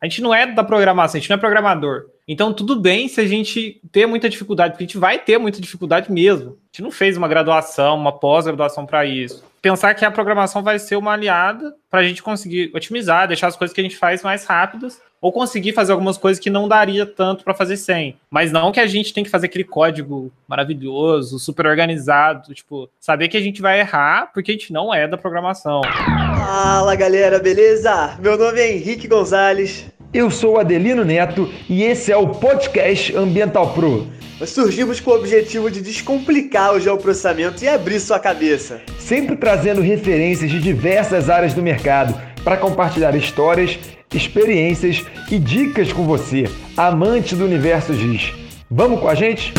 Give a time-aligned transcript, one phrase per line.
[0.00, 2.06] A gente não é da programação, a gente não é programador.
[2.28, 5.60] Então, tudo bem se a gente ter muita dificuldade, porque a gente vai ter muita
[5.60, 6.50] dificuldade mesmo.
[6.50, 9.44] A gente não fez uma graduação, uma pós-graduação para isso.
[9.62, 13.56] Pensar que a programação vai ser uma aliada para a gente conseguir otimizar, deixar as
[13.56, 17.06] coisas que a gente faz mais rápidas ou conseguir fazer algumas coisas que não daria
[17.06, 18.16] tanto para fazer sem.
[18.30, 23.28] Mas não que a gente tem que fazer aquele código maravilhoso, super organizado, tipo, saber
[23.28, 25.80] que a gente vai errar porque a gente não é da programação.
[25.84, 28.16] Fala galera, beleza?
[28.20, 29.86] Meu nome é Henrique Gonzalez.
[30.12, 34.06] Eu sou Adelino Neto e esse é o podcast Ambiental Pro.
[34.38, 38.82] Nós surgimos com o objetivo de descomplicar o geoprocessamento e abrir sua cabeça.
[38.98, 43.78] Sempre trazendo referências de diversas áreas do mercado para compartilhar histórias
[44.16, 48.32] experiências e dicas com você, amante do universo GIS.
[48.70, 49.52] Vamos com a gente?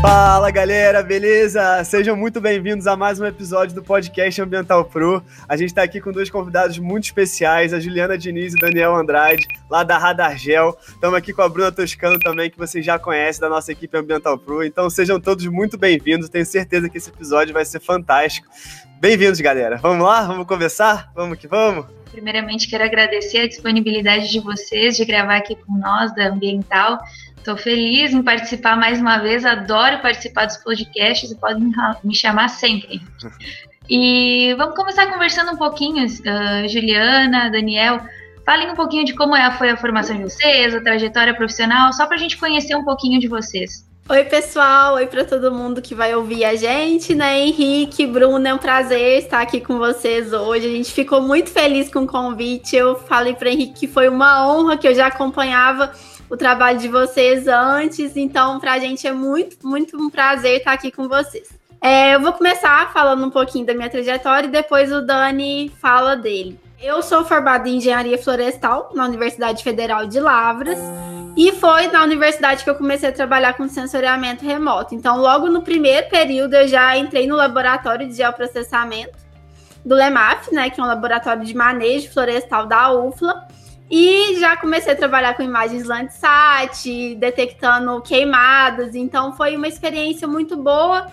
[0.00, 1.82] Fala galera, beleza?
[1.82, 5.20] Sejam muito bem-vindos a mais um episódio do podcast Ambiental Pro.
[5.48, 8.94] A gente está aqui com dois convidados muito especiais, a Juliana Diniz e o Daniel
[8.94, 10.78] Andrade, lá da Radargel.
[10.86, 14.38] Estamos aqui com a Bruna Toscano também, que vocês já conhecem da nossa equipe Ambiental
[14.38, 14.62] Pro.
[14.62, 16.28] Então sejam todos muito bem-vindos.
[16.28, 18.46] Tenho certeza que esse episódio vai ser fantástico.
[19.00, 19.78] Bem-vindos, galera.
[19.78, 20.22] Vamos lá?
[20.22, 21.10] Vamos conversar?
[21.12, 21.86] Vamos que vamos?
[22.12, 26.98] Primeiramente, quero agradecer a disponibilidade de vocês de gravar aqui com nós da Ambiental.
[27.48, 31.72] Estou feliz em participar mais uma vez, adoro participar dos podcasts, podem
[32.04, 33.00] me chamar sempre.
[33.90, 38.02] E vamos começar conversando um pouquinho, uh, Juliana, Daniel,
[38.44, 42.04] falem um pouquinho de como é, foi a formação de vocês, a trajetória profissional, só
[42.04, 43.88] para a gente conhecer um pouquinho de vocês.
[44.10, 44.96] Oi, pessoal.
[44.96, 47.40] Oi para todo mundo que vai ouvir a gente, né?
[47.40, 50.66] Henrique, Bruno, é um prazer estar aqui com vocês hoje.
[50.66, 52.76] A gente ficou muito feliz com o convite.
[52.76, 55.92] Eu falei para Henrique que foi uma honra que eu já acompanhava
[56.28, 58.16] o trabalho de vocês antes.
[58.16, 61.48] Então, para a gente é muito, muito um prazer estar aqui com vocês.
[61.80, 66.16] É, eu vou começar falando um pouquinho da minha trajetória e depois o Dani fala
[66.16, 66.58] dele.
[66.80, 70.78] Eu sou formada em engenharia florestal na Universidade Federal de Lavras
[71.36, 74.94] e foi na universidade que eu comecei a trabalhar com sensoriamento remoto.
[74.94, 79.16] Então, logo no primeiro período, eu já entrei no laboratório de geoprocessamento
[79.84, 83.46] do LEMAF, né, que é um laboratório de manejo florestal da UFLA.
[83.90, 90.56] E já comecei a trabalhar com imagens Landsat, detectando queimadas, então foi uma experiência muito
[90.56, 91.06] boa.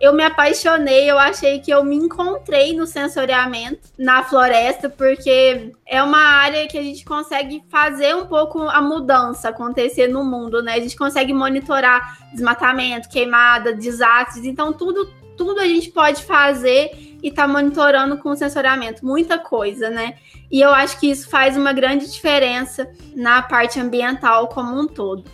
[0.00, 6.00] Eu me apaixonei, eu achei que eu me encontrei no sensoriamento na floresta, porque é
[6.02, 10.74] uma área que a gente consegue fazer um pouco a mudança acontecer no mundo, né?
[10.74, 17.30] A gente consegue monitorar desmatamento, queimada, desastres, então tudo, tudo a gente pode fazer e
[17.30, 20.14] tá monitorando com o sensoriamento, muita coisa, né?
[20.50, 25.24] E eu acho que isso faz uma grande diferença na parte ambiental como um todo.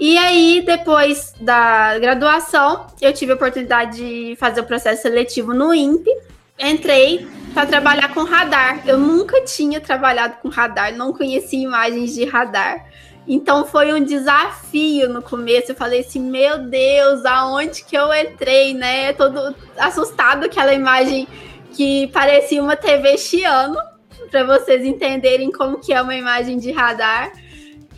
[0.00, 5.74] E aí, depois da graduação, eu tive a oportunidade de fazer o processo seletivo no
[5.74, 6.10] INPE.
[6.56, 8.82] Entrei para trabalhar com radar.
[8.86, 12.86] Eu nunca tinha trabalhado com radar, não conhecia imagens de radar.
[13.28, 15.72] Então foi um desafio no começo.
[15.72, 19.12] Eu falei assim, meu Deus, aonde que eu entrei, né?
[19.12, 21.28] Todo assustado aquela imagem
[21.72, 23.76] que parecia uma TV chiano
[24.30, 27.30] para vocês entenderem como que é uma imagem de radar.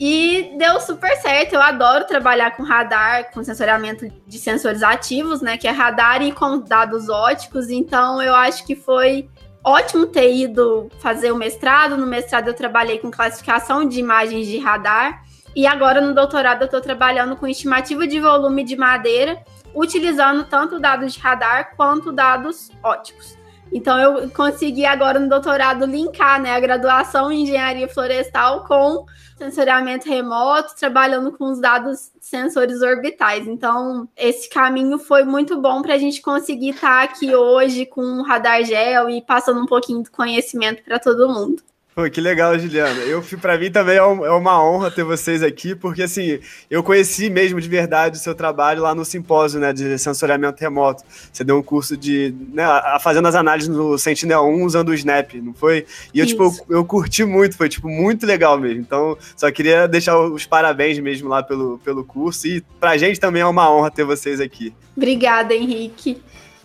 [0.00, 1.52] E deu super certo.
[1.52, 5.58] Eu adoro trabalhar com radar, com sensoriamento de sensores ativos, né?
[5.58, 7.68] Que é radar e com dados óticos.
[7.68, 9.28] Então, eu acho que foi
[9.64, 11.96] ótimo ter ido fazer o mestrado.
[11.96, 15.22] No mestrado, eu trabalhei com classificação de imagens de radar.
[15.54, 19.42] E agora, no doutorado, eu estou trabalhando com estimativa de volume de madeira,
[19.74, 23.38] utilizando tanto dados de radar quanto dados óticos.
[23.72, 29.06] Então eu consegui agora no doutorado linkar né, a graduação em engenharia florestal com
[29.40, 33.46] sensoriamento remoto, trabalhando com os dados sensores orbitais.
[33.46, 38.22] Então, esse caminho foi muito bom para a gente conseguir estar aqui hoje com o
[38.22, 41.62] radar gel e passando um pouquinho de conhecimento para todo mundo.
[41.92, 43.00] Pô, que legal, Juliana.
[43.00, 46.38] Eu, para mim também é, é uma honra ter vocês aqui, porque assim,
[46.70, 51.02] eu conheci mesmo de verdade o seu trabalho lá no simpósio, né, de sensoriamento remoto.
[51.32, 52.64] Você deu um curso de, né,
[53.00, 55.84] fazendo as análises no Sentinel-1 usando o Snap, não foi?
[56.14, 56.60] E eu, tipo, Isso.
[56.60, 58.80] tipo, eu, eu, curti muito, foi, tipo, muito legal mesmo.
[58.80, 63.42] Então, só queria deixar os parabéns mesmo lá pelo, pelo curso e pra gente também
[63.42, 64.72] é uma honra ter vocês aqui.
[64.96, 66.22] Obrigada, Henrique.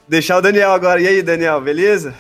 [0.08, 1.02] Deixar o Daniel agora.
[1.02, 2.14] E aí, Daniel, beleza?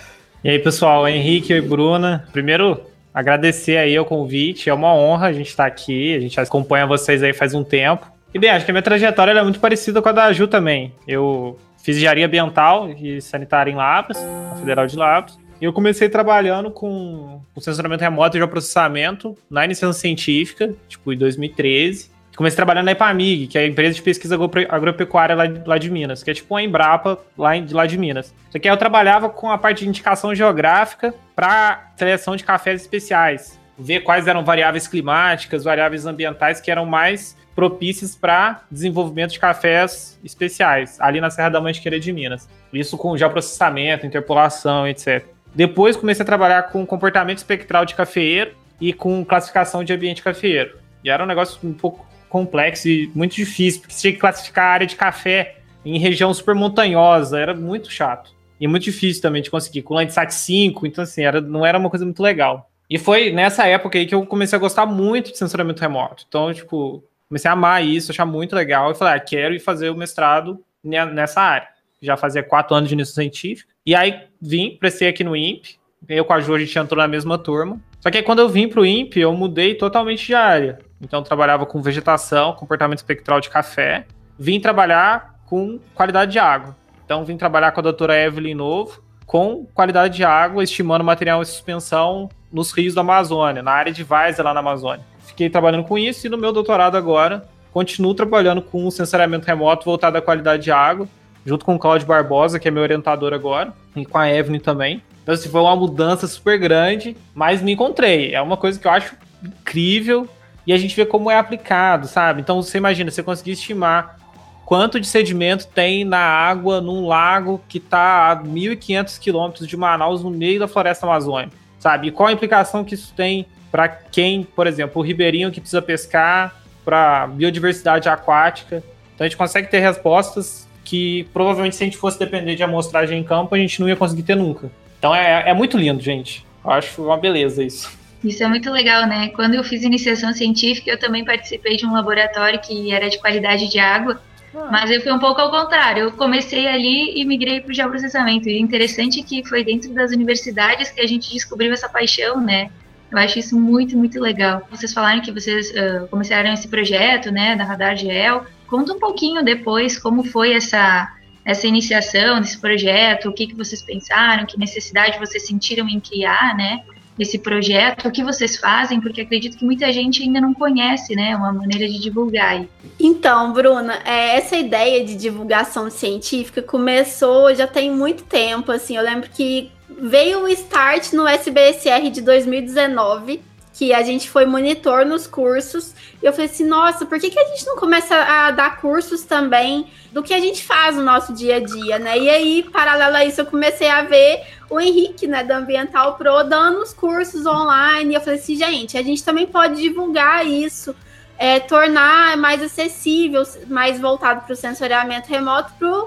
[0.43, 2.27] E aí, pessoal, Henrique e Bruna.
[2.31, 2.81] Primeiro,
[3.15, 4.69] agradecer aí o convite.
[4.69, 6.13] É uma honra a gente estar aqui.
[6.13, 8.11] A gente acompanha vocês aí faz um tempo.
[8.33, 10.93] E bem, acho que a minha trajetória é muito parecida com a da Ju também.
[11.07, 15.39] Eu fiz engenharia ambiental e sanitária em Lavras, na Federal de Lavras.
[15.61, 21.17] E eu comecei trabalhando com, com sensoramento remoto e geoprocessamento na iniciação científica, tipo, em
[21.17, 22.11] 2013.
[22.35, 24.35] Comecei trabalhando na Epamig, que é a empresa de pesquisa
[24.69, 28.33] agropecuária lá, lá de Minas, que é tipo uma Embrapa lá, de, lá de Minas.
[28.49, 32.81] Só que aí eu trabalhava com a parte de indicação geográfica para seleção de cafés
[32.81, 33.59] especiais.
[33.77, 40.19] Ver quais eram variáveis climáticas, variáveis ambientais que eram mais propícias para desenvolvimento de cafés
[40.23, 42.49] especiais, ali na Serra da Mantiqueira de Minas.
[42.73, 45.25] Isso com já processamento, interpolação, etc.
[45.53, 50.77] Depois comecei a trabalhar com comportamento espectral de cafeeiro e com classificação de ambiente cafeeiro.
[51.01, 52.05] E era um negócio um pouco
[52.35, 55.55] complexo e muito difícil, porque você tinha que classificar a área de café
[55.85, 58.35] em região super montanhosa, era muito chato.
[58.59, 61.89] E muito difícil também de conseguir, com Landsat 5, então assim, era, não era uma
[61.89, 62.69] coisa muito legal.
[62.89, 66.25] E foi nessa época aí que eu comecei a gostar muito de sensoramento remoto.
[66.27, 69.89] Então, tipo, comecei a amar isso, achar muito legal, e falei, ah, quero ir fazer
[69.89, 71.69] o mestrado nessa área.
[72.01, 73.71] Já fazia quatro anos de iniciação científica.
[73.85, 75.79] E aí vim, prestei aqui no INPE,
[76.09, 77.79] eu com a Ju, a gente entrou na mesma turma.
[78.01, 80.79] Só que aí quando eu vim para o INPE, eu mudei totalmente de área.
[81.01, 84.05] Então trabalhava com vegetação, comportamento espectral de café.
[84.37, 86.75] Vim trabalhar com qualidade de água.
[87.05, 91.45] Então vim trabalhar com a doutora Evelyn Novo, com qualidade de água, estimando material em
[91.45, 95.03] suspensão nos rios da Amazônia, na área de Várzea lá na Amazônia
[95.35, 99.83] fiquei trabalhando com isso e no meu doutorado agora continuo trabalhando com o sensoriamento remoto
[99.83, 101.09] voltado à qualidade de água,
[101.45, 105.03] junto com o Claudio Barbosa, que é meu orientador agora, e com a Evelyn também.
[105.21, 108.33] Então, assim, foi uma mudança super grande, mas me encontrei.
[108.33, 110.25] É uma coisa que eu acho incrível
[110.65, 112.41] e a gente vê como é aplicado, sabe?
[112.41, 114.17] Então, você imagina, você conseguir estimar
[114.65, 120.23] quanto de sedimento tem na água num lago que está a 1.500 quilômetros de Manaus,
[120.23, 122.07] no meio da floresta amazônica, sabe?
[122.07, 125.81] E qual a implicação que isso tem para quem, por exemplo, o ribeirinho que precisa
[125.81, 128.83] pescar, para biodiversidade aquática.
[129.13, 133.19] Então a gente consegue ter respostas que provavelmente se a gente fosse depender de amostragem
[133.19, 134.71] em campo, a gente não ia conseguir ter nunca.
[134.99, 136.45] Então é, é muito lindo, gente.
[136.63, 137.91] Eu acho uma beleza isso.
[138.25, 139.29] Isso é muito legal, né?
[139.29, 143.69] Quando eu fiz iniciação científica, eu também participei de um laboratório que era de qualidade
[143.69, 144.19] de água,
[144.55, 144.67] ah.
[144.71, 146.05] mas eu fui um pouco ao contrário.
[146.05, 148.49] Eu comecei ali e migrei para o geoprocessamento.
[148.49, 152.71] E interessante é que foi dentro das universidades que a gente descobriu essa paixão, né?
[153.11, 154.67] Eu acho isso muito, muito legal.
[154.71, 158.43] Vocês falaram que vocês uh, começaram esse projeto, né, da Radar Gel.
[158.65, 161.11] Conta um pouquinho depois como foi essa
[161.45, 166.57] essa iniciação desse projeto, o que, que vocês pensaram, que necessidade vocês sentiram em criar,
[166.57, 166.81] né,
[167.17, 171.35] esse projeto, o que vocês fazem, porque acredito que muita gente ainda não conhece, né,
[171.35, 172.65] uma maneira de divulgar.
[172.99, 179.03] Então, Bruna, é, essa ideia de divulgação científica começou já tem muito tempo, assim, eu
[179.03, 183.41] lembro que veio o start no SBSR de 2019,
[183.75, 185.93] que a gente foi monitor nos cursos.
[186.23, 189.23] E eu falei assim, nossa, por que, que a gente não começa a dar cursos
[189.23, 192.17] também do que a gente faz no nosso dia a dia, né?
[192.17, 196.41] E aí, paralelo a isso, eu comecei a ver o Henrique, né, da Ambiental Pro,
[196.43, 198.13] dando os cursos online.
[198.13, 200.95] E eu falei assim, gente, a gente também pode divulgar isso,
[201.37, 206.05] é, tornar mais acessível, mais voltado para o sensoriamento remoto para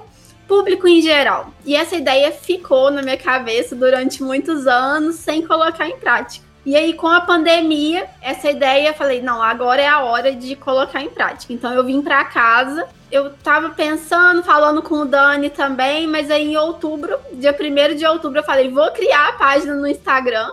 [0.48, 1.52] público em geral.
[1.66, 6.47] E essa ideia ficou na minha cabeça durante muitos anos sem colocar em prática.
[6.66, 10.54] E aí, com a pandemia, essa ideia, eu falei, não, agora é a hora de
[10.56, 11.52] colocar em prática.
[11.52, 16.52] Então, eu vim para casa, eu tava pensando, falando com o Dani também, mas aí
[16.52, 20.52] em outubro, dia 1 de outubro, eu falei, vou criar a página no Instagram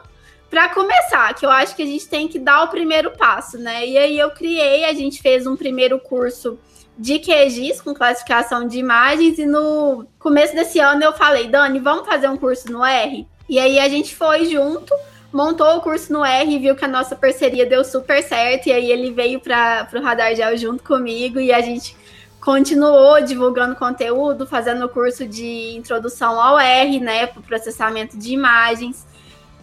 [0.49, 3.85] para começar, que eu acho que a gente tem que dar o primeiro passo, né?
[3.85, 6.57] E aí eu criei, a gente fez um primeiro curso
[6.97, 12.05] de QGIS com classificação de imagens e no começo desse ano eu falei, Dani, vamos
[12.05, 13.27] fazer um curso no R?
[13.49, 14.93] E aí a gente foi junto,
[15.35, 18.89] montou o curso no R, viu que a nossa parceria deu super certo e aí
[18.89, 21.93] ele veio para o Radar Gel junto comigo e a gente
[22.39, 29.05] continuou divulgando conteúdo, fazendo o curso de introdução ao R, né, para processamento de imagens.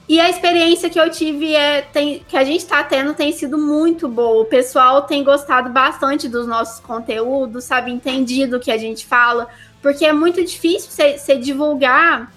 [0.07, 3.57] E a experiência que eu tive é tem, que a gente está tendo tem sido
[3.57, 4.43] muito boa.
[4.43, 9.49] O pessoal tem gostado bastante dos nossos conteúdos, sabe, entendido o que a gente fala,
[9.81, 12.31] porque é muito difícil você divulgar.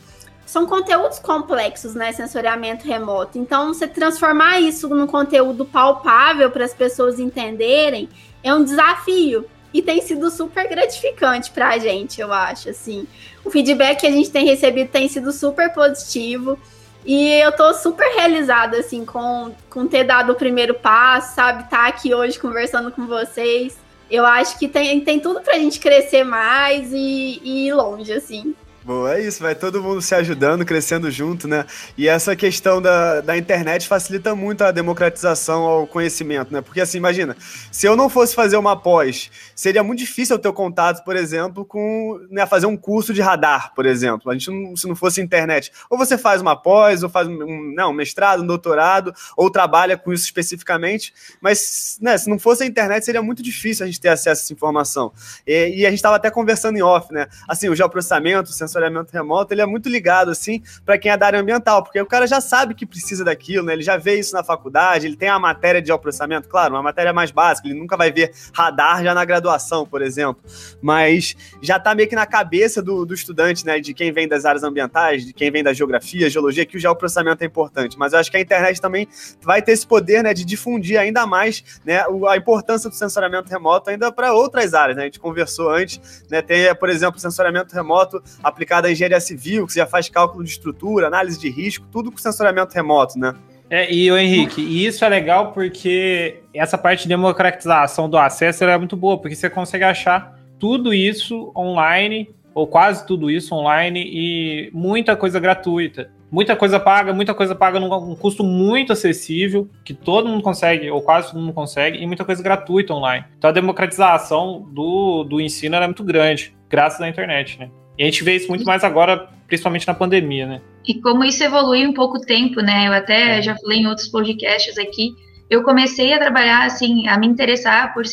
[0.45, 2.11] São conteúdos complexos, né?
[2.11, 3.37] Sensoriamento remoto.
[3.37, 8.07] Então, você transformar isso num conteúdo palpável para as pessoas entenderem
[8.43, 12.69] é um desafio e tem sido super gratificante para a gente, eu acho.
[12.69, 13.05] Assim,
[13.43, 16.57] o feedback que a gente tem recebido tem sido super positivo.
[17.05, 21.63] E eu tô super realizada, assim, com, com ter dado o primeiro passo, sabe?
[21.63, 23.77] Estar tá aqui hoje conversando com vocês.
[24.09, 28.55] Eu acho que tem, tem tudo pra gente crescer mais e, e ir longe, assim.
[28.85, 31.65] Bom, é isso, vai todo mundo se ajudando, crescendo junto, né?
[31.97, 36.61] E essa questão da, da internet facilita muito a democratização ao conhecimento, né?
[36.61, 37.35] Porque assim, imagina,
[37.71, 41.65] se eu não fosse fazer uma pós, seria muito difícil eu ter contato, por exemplo,
[41.65, 44.29] com né, fazer um curso de radar, por exemplo.
[44.29, 47.73] A gente não, se não fosse internet, ou você faz uma pós, ou faz um,
[47.73, 51.11] não, um mestrado, um doutorado, ou trabalha com isso especificamente,
[51.41, 54.43] mas né, se não fosse a internet, seria muito difícil a gente ter acesso a
[54.43, 55.11] essa informação.
[55.47, 57.25] E, e a gente estava até conversando em off, né?
[57.47, 61.25] Assim, o geoprocessamento, o sensoriamento remoto, ele é muito ligado, assim, para quem é da
[61.27, 63.73] área ambiental, porque o cara já sabe que precisa daquilo, né?
[63.73, 67.13] Ele já vê isso na faculdade, ele tem a matéria de geoprocessamento, claro, uma matéria
[67.13, 70.43] mais básica, ele nunca vai ver radar já na graduação, por exemplo,
[70.81, 73.79] mas já tá meio que na cabeça do, do estudante, né?
[73.79, 77.43] De quem vem das áreas ambientais, de quem vem da geografia, geologia, que o geoprocessamento
[77.43, 77.97] é importante.
[77.97, 79.07] Mas eu acho que a internet também
[79.41, 83.89] vai ter esse poder, né, de difundir ainda mais, né, a importância do sensoriamento remoto
[83.89, 85.03] ainda para outras áreas, né?
[85.03, 86.41] A gente conversou antes, né?
[86.41, 91.07] Tem, por exemplo, sensoriamento remoto aplicado à engenharia civil, que já faz cálculo de estrutura,
[91.07, 93.33] análise de risco, tudo com sensoriamento remoto, né?
[93.69, 98.63] É, e o Henrique, e isso é legal porque essa parte de democratização do acesso
[98.63, 104.01] é muito boa, porque você consegue achar tudo isso online, ou quase tudo isso online,
[104.05, 106.11] e muita coisa gratuita.
[106.31, 111.01] Muita coisa paga, muita coisa paga num custo muito acessível, que todo mundo consegue, ou
[111.01, 113.25] quase todo mundo consegue, e muita coisa gratuita online.
[113.37, 117.69] Então a democratização do, do ensino é muito grande, graças à internet, né?
[117.97, 120.61] E a gente vê isso muito mais agora, principalmente na pandemia, né?
[120.87, 122.87] E como isso evolui em pouco tempo, né?
[122.87, 123.41] Eu até é.
[123.41, 125.15] já falei em outros podcasts aqui.
[125.49, 128.03] Eu comecei a trabalhar, assim, a me interessar por,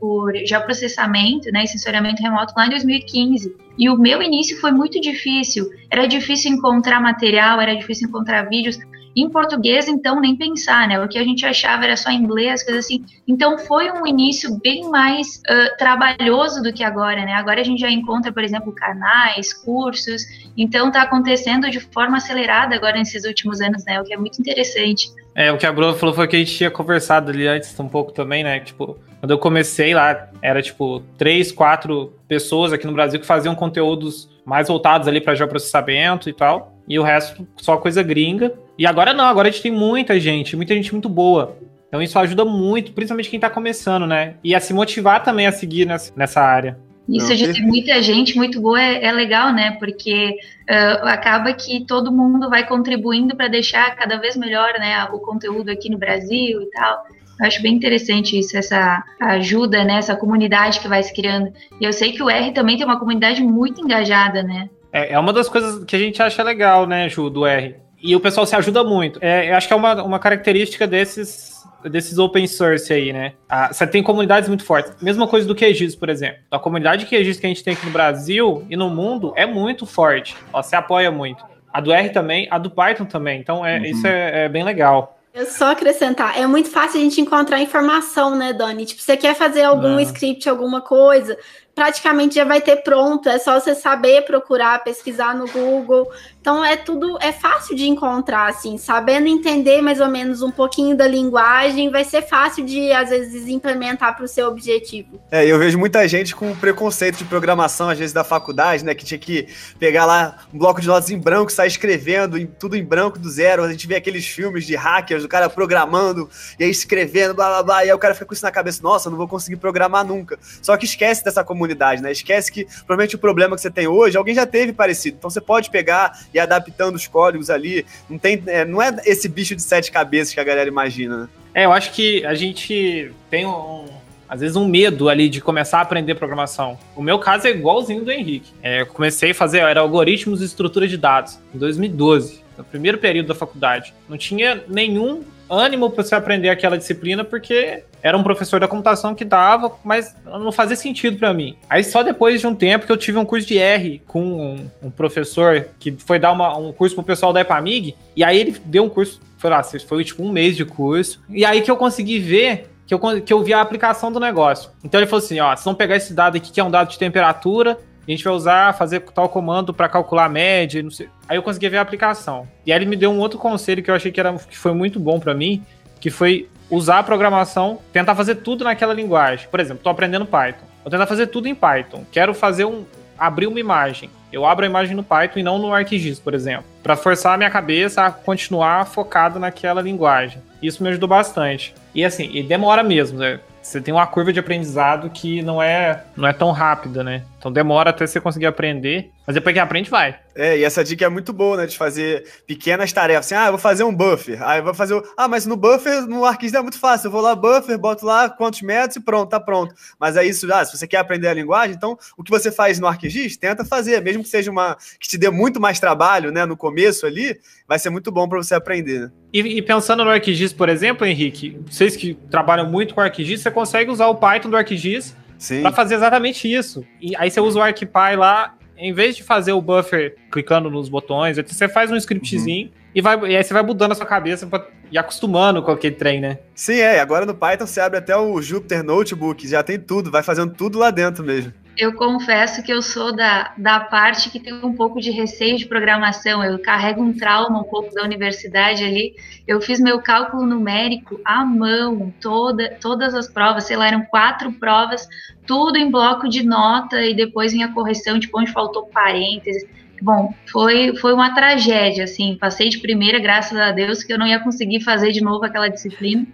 [0.00, 3.54] por geoprocessamento, né, e sensoriamento remoto lá em 2015.
[3.76, 5.68] E o meu início foi muito difícil.
[5.90, 8.78] Era difícil encontrar material, era difícil encontrar vídeos.
[9.16, 11.02] Em português, então, nem pensar, né?
[11.02, 13.04] O que a gente achava era só inglês, coisas assim.
[13.26, 17.32] Então, foi um início bem mais uh, trabalhoso do que agora, né?
[17.32, 20.22] Agora a gente já encontra, por exemplo, canais, cursos.
[20.56, 24.00] Então, está acontecendo de forma acelerada agora nesses últimos anos, né?
[24.00, 25.10] O que é muito interessante.
[25.34, 27.88] É, o que a Bruna falou foi que a gente tinha conversado ali antes um
[27.88, 28.60] pouco também, né?
[28.60, 33.54] Tipo, quando eu comecei lá, era tipo três, quatro pessoas aqui no Brasil que faziam
[33.54, 38.54] conteúdos mais voltados ali para geoprocessamento e tal e o resto só coisa gringa.
[38.78, 41.58] E agora não, agora a gente tem muita gente, muita gente muito boa.
[41.88, 44.34] Então isso ajuda muito, principalmente quem tá começando, né?
[44.44, 46.78] E a se motivar também a seguir nessa, nessa área.
[47.08, 49.72] Isso de ter muita gente muito boa é, é legal, né?
[49.78, 50.36] Porque
[50.68, 55.70] uh, acaba que todo mundo vai contribuindo para deixar cada vez melhor né, o conteúdo
[55.70, 57.06] aqui no Brasil e tal.
[57.40, 59.94] Eu acho bem interessante isso, essa ajuda, né?
[59.94, 61.50] Essa comunidade que vai se criando.
[61.80, 64.68] E eu sei que o R também tem uma comunidade muito engajada, né?
[64.92, 67.87] É, é uma das coisas que a gente acha legal, né, Ju, do R.
[68.00, 69.18] E o pessoal se ajuda muito.
[69.22, 73.32] É, eu acho que é uma, uma característica desses, desses open source aí, né?
[73.48, 74.92] Ah, você tem comunidades muito fortes.
[75.02, 76.38] Mesma coisa do QGIS, por exemplo.
[76.50, 79.46] A comunidade de QGIS que a gente tem aqui no Brasil e no mundo é
[79.46, 80.36] muito forte.
[80.52, 81.44] Você apoia muito.
[81.72, 83.40] A do R também, a do Python também.
[83.40, 83.84] Então, é, uhum.
[83.84, 85.18] isso é, é bem legal.
[85.34, 88.84] Eu só acrescentar, é muito fácil a gente encontrar informação, né, Dani?
[88.84, 91.38] Tipo, você quer fazer algum script, alguma coisa,
[91.78, 96.10] praticamente já vai ter pronto, é só você saber procurar, pesquisar no Google.
[96.40, 100.96] Então é tudo, é fácil de encontrar, assim, sabendo entender mais ou menos um pouquinho
[100.96, 105.20] da linguagem, vai ser fácil de, às vezes, implementar para o seu objetivo.
[105.30, 109.04] É, eu vejo muita gente com preconceito de programação, às vezes, da faculdade, né, que
[109.04, 109.46] tinha que
[109.78, 113.62] pegar lá um bloco de notas em branco, sair escrevendo, tudo em branco do zero.
[113.62, 117.62] A gente vê aqueles filmes de hackers, o cara programando, e aí escrevendo, blá blá
[117.62, 120.04] blá, e aí o cara fica com isso na cabeça, nossa, não vou conseguir programar
[120.04, 120.40] nunca.
[120.60, 121.67] Só que esquece dessa comunidade
[122.02, 122.12] né?
[122.12, 125.16] Esquece que provavelmente o problema que você tem hoje, alguém já teve parecido.
[125.18, 127.84] Então você pode pegar e adaptando os códigos ali.
[128.08, 131.28] Não, tem, é, não é esse bicho de sete cabeças que a galera imagina, né?
[131.54, 133.86] É, eu acho que a gente tem um,
[134.28, 136.78] às vezes um medo ali de começar a aprender programação.
[136.94, 138.52] O meu caso é igualzinho do Henrique.
[138.62, 142.98] É, eu comecei a fazer, era algoritmos e estrutura de dados, em 2012, no primeiro
[142.98, 143.94] período da faculdade.
[144.08, 149.14] Não tinha nenhum ânimo para você aprender aquela disciplina porque era um professor da computação
[149.14, 151.56] que dava, mas não fazia sentido para mim.
[151.68, 154.70] Aí só depois de um tempo que eu tive um curso de R com um,
[154.84, 158.56] um professor que foi dar uma, um curso pro pessoal da EPAMIG, e aí ele
[158.64, 161.76] deu um curso, foi lá, foi tipo um mês de curso, e aí que eu
[161.76, 164.70] consegui ver que eu, que eu vi a aplicação do negócio.
[164.82, 166.88] Então ele falou assim, ó, vocês vão pegar esse dado aqui que é um dado
[166.88, 167.78] de temperatura,
[168.12, 171.08] a gente vai usar, fazer tal comando para calcular a média, não sei.
[171.28, 172.48] Aí eu consegui ver a aplicação.
[172.64, 174.72] E aí ele me deu um outro conselho que eu achei que, era, que foi
[174.72, 175.62] muito bom para mim,
[176.00, 179.48] que foi usar a programação, tentar fazer tudo naquela linguagem.
[179.50, 180.66] Por exemplo, estou aprendendo Python.
[180.82, 182.04] Vou tentar fazer tudo em Python.
[182.10, 182.84] Quero fazer um
[183.18, 184.10] abrir uma imagem.
[184.32, 187.36] Eu abro a imagem no Python e não no ArcGIS, por exemplo, para forçar a
[187.36, 190.40] minha cabeça a continuar focado naquela linguagem.
[190.62, 191.74] Isso me ajudou bastante.
[191.94, 193.40] E assim, e demora mesmo, né?
[193.60, 197.22] Você tem uma curva de aprendizado que não é, não é tão rápida, né?
[197.38, 200.18] Então demora até você conseguir aprender, mas depois que aprende, vai.
[200.34, 201.66] É, e essa dica é muito boa, né?
[201.66, 203.26] De fazer pequenas tarefas.
[203.26, 204.42] Assim, ah, eu vou fazer um buffer.
[204.42, 205.02] Aí eu vou fazer o.
[205.16, 207.06] Ah, mas no buffer, no ArcGIS é muito fácil.
[207.06, 209.74] Eu vou lá, buffer, boto lá quantos metros e pronto, tá pronto.
[210.00, 212.80] Mas é isso, ah, se você quer aprender a linguagem, então o que você faz
[212.80, 214.02] no ArcGIS, tenta fazer.
[214.02, 214.76] Mesmo que seja uma.
[214.98, 216.44] que te dê muito mais trabalho, né?
[216.44, 219.00] No começo ali, vai ser muito bom para você aprender.
[219.00, 219.10] Né?
[219.32, 223.50] E, e, pensando no ArcGIS, por exemplo, Henrique, vocês que trabalham muito com ArcGIS, você
[223.50, 225.14] consegue usar o Python do ArcGIS
[225.62, 226.84] para fazer exatamente isso.
[227.00, 230.88] E aí você usa o ArcPy lá em vez de fazer o buffer clicando nos
[230.88, 232.72] botões, você faz um scriptzinho uhum.
[232.94, 235.96] e, vai, e aí você vai mudando a sua cabeça pra, e acostumando com aquele
[235.96, 236.38] trem, né?
[236.54, 237.00] Sim, é.
[237.00, 240.78] Agora no Python você abre até o Jupyter Notebook, já tem tudo, vai fazendo tudo
[240.78, 245.00] lá dentro mesmo eu confesso que eu sou da, da parte que tem um pouco
[245.00, 246.42] de receio de programação.
[246.42, 249.14] Eu carrego um trauma um pouco da universidade ali.
[249.46, 254.50] Eu fiz meu cálculo numérico à mão, toda, todas as provas, sei lá, eram quatro
[254.54, 255.08] provas,
[255.46, 259.64] tudo em bloco de nota e depois a correção, tipo, onde faltou parênteses.
[260.02, 262.36] Bom, foi, foi uma tragédia, assim.
[262.40, 265.68] Passei de primeira, graças a Deus, que eu não ia conseguir fazer de novo aquela
[265.68, 266.26] disciplina.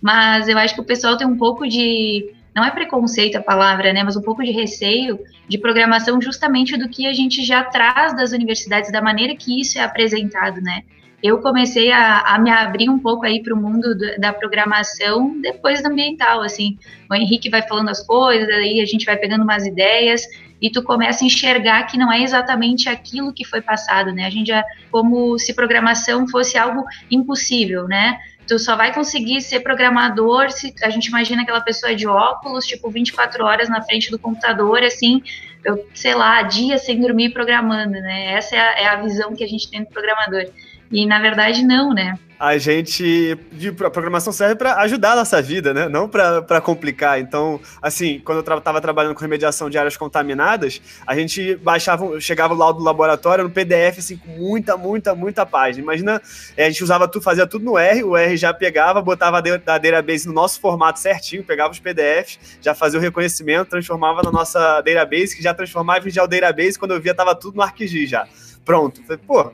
[0.00, 3.92] Mas eu acho que o pessoal tem um pouco de não é preconceito a palavra,
[3.92, 5.18] né, mas um pouco de receio
[5.48, 9.78] de programação justamente do que a gente já traz das universidades, da maneira que isso
[9.78, 10.82] é apresentado, né.
[11.22, 15.40] Eu comecei a, a me abrir um pouco aí para o mundo do, da programação
[15.40, 16.76] depois do ambiental, assim,
[17.08, 20.26] o Henrique vai falando as coisas, aí a gente vai pegando umas ideias,
[20.62, 24.26] e tu começa a enxergar que não é exatamente aquilo que foi passado, né?
[24.26, 28.16] A gente já como se programação fosse algo impossível, né?
[28.52, 32.90] Tu só vai conseguir ser programador se a gente imagina aquela pessoa de óculos, tipo,
[32.90, 35.22] 24 horas na frente do computador, assim,
[35.64, 38.34] eu, sei lá, dias sem dormir programando, né?
[38.34, 40.44] Essa é a, é a visão que a gente tem do programador.
[40.92, 42.18] E na verdade, não, né?
[42.42, 43.38] a gente.
[43.86, 45.88] A programação serve para ajudar a nossa vida, né?
[45.88, 47.20] Não para complicar.
[47.20, 52.52] Então, assim, quando eu estava trabalhando com remediação de áreas contaminadas, a gente baixava, chegava
[52.52, 55.84] lá do laboratório no PDF, assim, com muita, muita, muita página.
[55.84, 56.20] Imagina,
[56.56, 59.40] é, a gente usava tudo, fazia tudo no R, o R já pegava, botava a
[59.78, 64.80] database no nosso formato certinho, pegava os PDFs, já fazia o reconhecimento, transformava na nossa
[64.80, 68.26] database, que já transformava em já database, quando eu via, tava tudo no ArcGIS já.
[68.64, 69.00] Pronto.
[69.04, 69.52] Falei, pô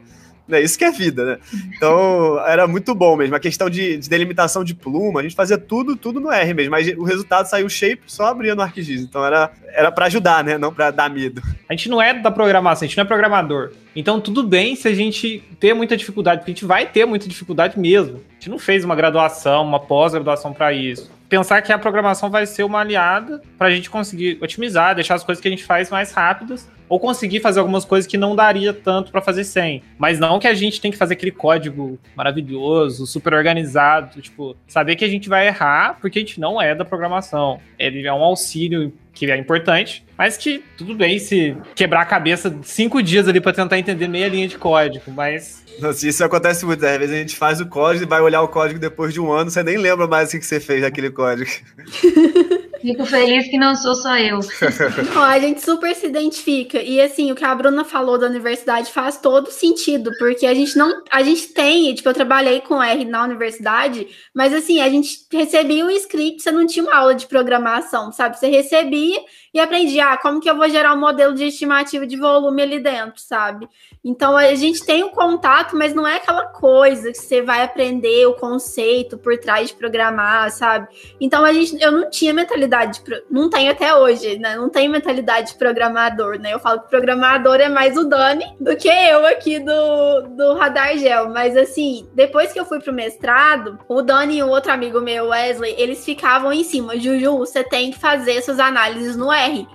[0.49, 0.63] né?
[0.63, 1.39] Isso que é vida, né?
[1.77, 3.37] Então, era muito bom mesmo.
[3.37, 6.71] A questão de, de, delimitação de pluma, a gente fazia tudo, tudo no R mesmo.
[6.71, 9.03] Mas o resultado saiu shape só abria no ArcGIS.
[9.03, 10.57] Então, era, era para ajudar, né?
[10.57, 11.43] Não para dar medo.
[11.69, 13.73] A gente não é da programação, a gente não é programador.
[13.95, 17.29] Então, tudo bem se a gente ter muita dificuldade, porque a gente vai ter muita
[17.29, 18.17] dificuldade mesmo.
[18.31, 22.47] A gente não fez uma graduação, uma pós-graduação para isso pensar que a programação vai
[22.47, 25.91] ser uma aliada para a gente conseguir otimizar, deixar as coisas que a gente faz
[25.91, 29.83] mais rápidas, ou conseguir fazer algumas coisas que não daria tanto para fazer sem.
[29.99, 34.97] Mas não que a gente tem que fazer aquele código maravilhoso, super organizado, tipo, saber
[34.97, 37.61] que a gente vai errar porque a gente não é da programação.
[37.79, 42.57] Ele é um auxílio que é importante, mas que tudo bem se quebrar a cabeça
[42.63, 46.83] cinco dias ali para tentar entender meia linha de código, mas nossa, isso acontece muito,
[46.83, 46.93] né?
[46.93, 49.31] Às vezes a gente faz o código e vai olhar o código depois de um
[49.31, 51.51] ano, você nem lembra mais o que você fez naquele código.
[52.81, 54.41] Fico feliz que não sou só eu.
[55.21, 56.81] A gente super se identifica.
[56.81, 60.77] E assim, o que a Bruna falou da universidade faz todo sentido, porque a gente
[60.77, 61.03] não.
[61.11, 65.85] A gente tem, tipo, eu trabalhei com R na universidade, mas assim, a gente recebia
[65.85, 68.39] o script, você não tinha uma aula de programação, sabe?
[68.39, 69.21] Você recebia
[69.61, 73.21] aprendia, ah, como que eu vou gerar um modelo de estimativa de volume ali dentro,
[73.21, 73.69] sabe?
[74.05, 78.27] Então a gente tem o contato, mas não é aquela coisa que você vai aprender
[78.27, 80.89] o conceito por trás de programar, sabe?
[81.21, 84.57] Então a gente, eu não tinha mentalidade, de, não tenho até hoje, né?
[84.57, 86.53] Não tenho mentalidade de programador, né?
[86.53, 90.97] Eu falo que programador é mais o Dani do que eu aqui do, do Radar
[90.99, 91.31] Gel.
[91.31, 95.29] Mas assim, depois que eu fui pro mestrado, o Dani e um outro amigo meu,
[95.29, 96.99] Wesley, eles ficavam em cima.
[96.99, 99.29] Juju, você tem que fazer suas análises no.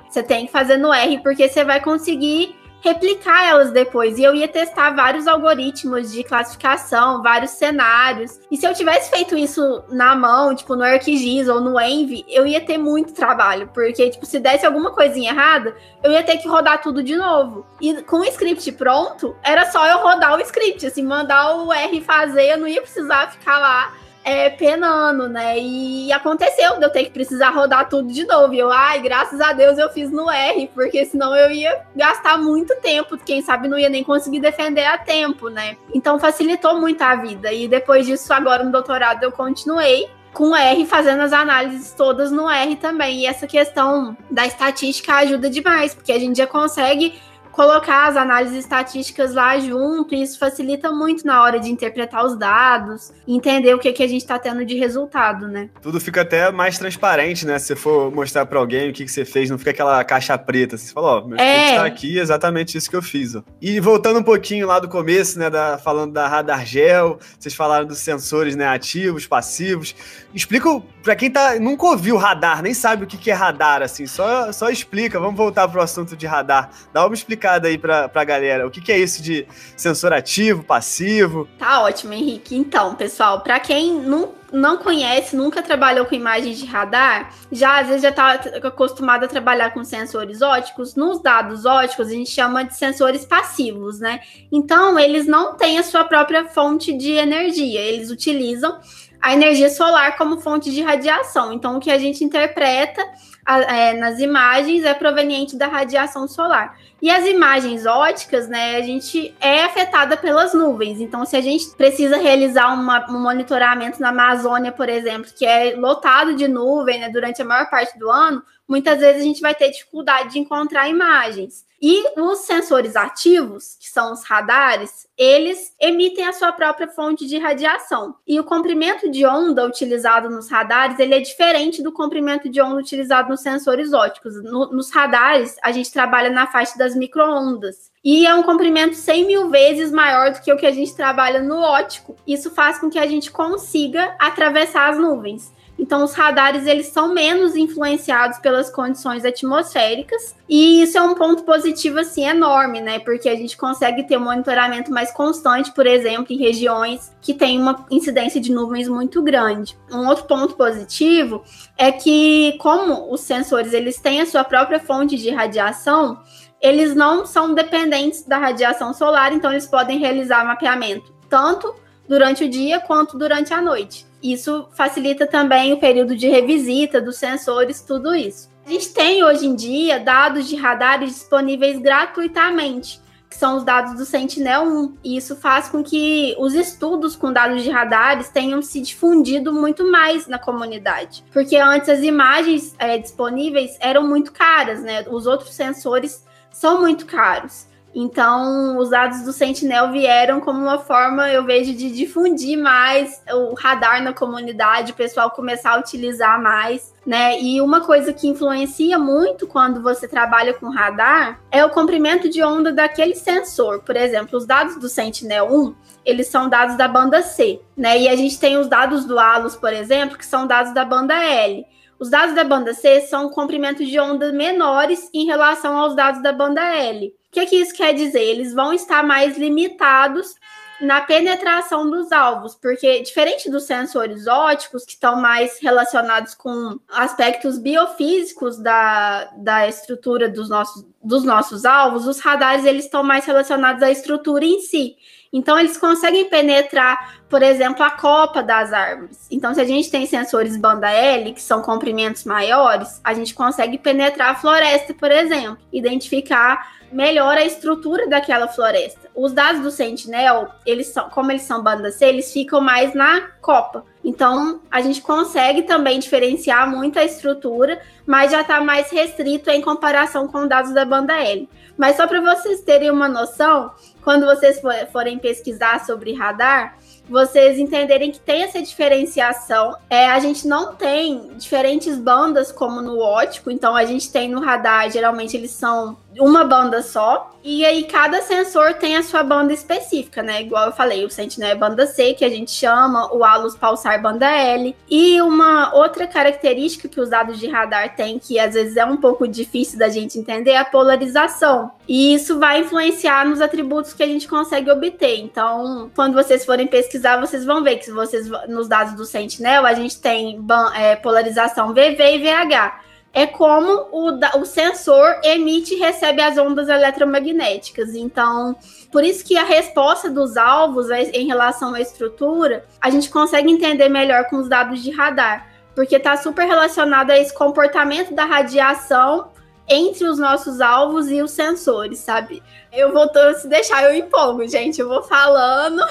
[0.09, 4.19] Você tem que fazer no R porque você vai conseguir replicar elas depois.
[4.19, 8.39] E eu ia testar vários algoritmos de classificação, vários cenários.
[8.51, 12.45] E se eu tivesse feito isso na mão, tipo no ArcGIS ou no Envy, eu
[12.45, 16.47] ia ter muito trabalho, porque tipo, se desse alguma coisinha errada, eu ia ter que
[16.47, 17.65] rodar tudo de novo.
[17.79, 22.01] E com o script pronto, era só eu rodar o script, assim, mandar o R
[22.01, 25.59] fazer, eu não ia precisar ficar lá é, penando, né?
[25.59, 28.53] E aconteceu de eu ter que precisar rodar tudo de novo.
[28.53, 32.37] E eu, ai, graças a Deus eu fiz no R, porque senão eu ia gastar
[32.37, 33.17] muito tempo.
[33.17, 35.77] Quem sabe não ia nem conseguir defender a tempo, né?
[35.93, 37.51] Então facilitou muito a vida.
[37.51, 42.49] E depois disso, agora no doutorado, eu continuei com R, fazendo as análises todas no
[42.49, 43.19] R também.
[43.19, 47.19] E essa questão da estatística ajuda demais, porque a gente já consegue
[47.53, 52.35] colocar as análises estatísticas lá junto, e isso facilita muito na hora de interpretar os
[52.35, 55.69] dados, entender o que, que a gente está tendo de resultado, né?
[55.79, 57.59] Tudo fica até mais transparente, né?
[57.59, 60.35] Se você for mostrar para alguém o que, que você fez, não fica aquela caixa
[60.37, 60.77] preta.
[60.77, 61.69] Você fala, ó, oh, meu é.
[61.69, 63.35] está aqui, exatamente isso que eu fiz.
[63.35, 63.43] Ó.
[63.61, 67.85] E voltando um pouquinho lá do começo, né, da, falando da radar gel, vocês falaram
[67.85, 69.95] dos sensores né, ativos, passivos.
[70.33, 74.07] Explica para quem tá, nunca ouviu radar, nem sabe o que, que é radar, assim,
[74.07, 75.19] só, só explica.
[75.19, 76.69] Vamos voltar pro assunto de radar.
[76.93, 78.65] Dá uma explicada aí pra, pra galera.
[78.65, 81.47] O que, que é isso de sensor ativo, passivo?
[81.59, 82.55] Tá ótimo, Henrique.
[82.55, 87.87] Então, pessoal, para quem não, não conhece, nunca trabalhou com imagens de radar, já às
[87.87, 88.31] vezes já está
[88.63, 90.95] acostumado a trabalhar com sensores óticos.
[90.95, 94.21] Nos dados óticos, a gente chama de sensores passivos, né?
[94.51, 98.79] Então, eles não têm a sua própria fonte de energia, eles utilizam
[99.23, 101.53] a energia solar como fonte de radiação.
[101.53, 103.01] Então, o que a gente interpreta
[103.47, 106.77] é, nas imagens é proveniente da radiação solar.
[107.01, 110.99] E as imagens óticas, né, a gente é afetada pelas nuvens.
[110.99, 115.73] Então, se a gente precisa realizar uma, um monitoramento na Amazônia, por exemplo, que é
[115.73, 119.53] lotado de nuvem né, durante a maior parte do ano, muitas vezes a gente vai
[119.53, 121.65] ter dificuldade de encontrar imagens.
[121.85, 127.37] E os sensores ativos, que são os radares, eles emitem a sua própria fonte de
[127.37, 128.15] radiação.
[128.25, 132.77] E o comprimento de onda utilizado nos radares, ele é diferente do comprimento de onda
[132.77, 134.41] utilizado nos sensores óticos.
[134.41, 137.91] No, nos radares, a gente trabalha na faixa das microondas.
[138.01, 141.41] E é um comprimento 100 mil vezes maior do que o que a gente trabalha
[141.41, 142.15] no ótico.
[142.25, 145.51] Isso faz com que a gente consiga atravessar as nuvens.
[145.77, 151.43] Então, os radares eles são menos influenciados pelas condições atmosféricas, e isso é um ponto
[151.43, 152.99] positivo assim enorme, né?
[152.99, 157.59] Porque a gente consegue ter um monitoramento mais constante, por exemplo, em regiões que têm
[157.59, 159.77] uma incidência de nuvens muito grande.
[159.91, 161.43] Um outro ponto positivo
[161.77, 166.21] é que como os sensores eles têm a sua própria fonte de radiação,
[166.61, 171.73] eles não são dependentes da radiação solar, então eles podem realizar mapeamento tanto
[172.07, 174.05] durante o dia quanto durante a noite.
[174.21, 178.49] Isso facilita também o período de revisita dos sensores, tudo isso.
[178.65, 183.95] A gente tem hoje em dia dados de radares disponíveis gratuitamente, que são os dados
[183.95, 188.79] do Sentinel-1, e isso faz com que os estudos com dados de radares tenham se
[188.79, 195.03] difundido muito mais na comunidade, porque antes as imagens é, disponíveis eram muito caras, né?
[195.09, 197.65] Os outros sensores são muito caros.
[197.95, 203.53] Então, os dados do Sentinel vieram como uma forma, eu vejo, de difundir mais o
[203.53, 207.39] radar na comunidade, o pessoal começar a utilizar mais, né?
[207.39, 212.41] E uma coisa que influencia muito quando você trabalha com radar é o comprimento de
[212.41, 213.83] onda daquele sensor.
[213.83, 217.99] Por exemplo, os dados do Sentinel-1, eles são dados da banda C, né?
[217.99, 221.13] E a gente tem os dados do ALUS, por exemplo, que são dados da banda
[221.13, 221.63] L.
[221.99, 226.33] Os dados da banda C são comprimentos de onda menores em relação aos dados da
[226.33, 228.21] banda L que, que isso quer dizer?
[228.21, 230.35] Eles vão estar mais limitados
[230.79, 237.57] na penetração dos alvos, porque diferente dos sensores óticos, que estão mais relacionados com aspectos
[237.57, 243.81] biofísicos da, da estrutura dos nossos, dos nossos alvos, os radares eles estão mais relacionados
[243.81, 244.95] à estrutura em si.
[245.33, 249.27] Então, eles conseguem penetrar, por exemplo, a copa das árvores.
[249.31, 253.79] Então, se a gente tem sensores banda L, que são comprimentos maiores, a gente consegue
[253.79, 259.09] penetrar a floresta, por exemplo, identificar melhor a estrutura daquela floresta.
[259.15, 263.21] Os dados do Sentinel, eles são, como eles são banda C, eles ficam mais na
[263.41, 263.83] copa.
[264.03, 269.61] Então, a gente consegue também diferenciar muito a estrutura, mas já está mais restrito em
[269.61, 271.49] comparação com dados da banda L.
[271.77, 273.71] Mas só para vocês terem uma noção,
[274.03, 276.77] quando vocês forem pesquisar sobre radar,
[277.09, 279.75] vocês entenderem que tem essa diferenciação.
[279.89, 284.39] É, a gente não tem diferentes bandas como no ótico, então a gente tem no
[284.39, 287.31] radar, geralmente eles são uma banda só.
[287.43, 290.41] E aí cada sensor tem a sua banda específica, né?
[290.41, 294.01] Igual eu falei, o Sentinel é banda C, que a gente chama, o Alus Pulsar
[294.01, 294.75] banda L.
[294.89, 298.97] E uma outra característica que os dados de radar têm, que às vezes é um
[298.97, 301.71] pouco difícil da gente entender, é a polarização.
[301.87, 305.19] E isso vai influenciar nos atributos que a gente consegue obter.
[305.19, 309.73] Então, quando vocês forem pesquisar, vocês vão ver que vocês nos dados do Sentinel, a
[309.73, 310.39] gente tem
[310.75, 316.67] é, polarização VV e VH é como o, o sensor emite e recebe as ondas
[316.67, 317.93] eletromagnéticas.
[317.93, 318.55] Então,
[318.91, 323.87] por isso que a resposta dos alvos em relação à estrutura, a gente consegue entender
[323.87, 329.31] melhor com os dados de radar, porque está super relacionado a esse comportamento da radiação
[329.69, 332.41] entre os nossos alvos e os sensores, sabe?
[332.71, 335.81] Eu vou se deixar eu empolgo, gente, eu vou falando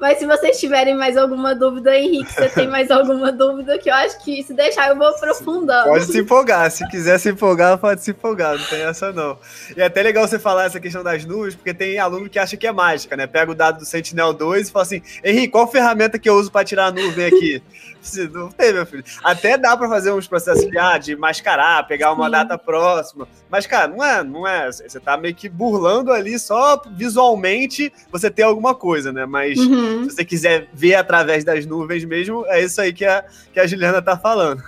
[0.00, 3.94] Mas se vocês tiverem mais alguma dúvida, Henrique, você tem mais alguma dúvida que eu
[3.94, 5.88] acho que se deixar eu vou aprofundando.
[5.88, 9.38] Pode se empolgar, se quiser se empolgar, pode se empolgar, não tem essa não.
[9.76, 12.56] E é até legal você falar essa questão das nuvens, porque tem aluno que acha
[12.56, 13.26] que é mágica, né?
[13.26, 16.50] Pega o dado do Sentinel 2 e fala assim: Henrique, qual ferramenta que eu uso
[16.50, 17.62] para tirar a nuvem aqui?
[18.32, 19.04] Não tem, meu filho.
[19.22, 22.30] Até dá para fazer uns processos de, ah, de mascarar, pegar uma Sim.
[22.30, 23.26] data próxima.
[23.50, 24.70] Mas, cara, não é, não é.
[24.70, 29.26] Você tá meio que burlando ali só visualmente você ter alguma coisa, né?
[29.26, 30.04] Mas uhum.
[30.04, 33.66] se você quiser ver através das nuvens mesmo, é isso aí que a, que a
[33.66, 34.62] Juliana tá falando.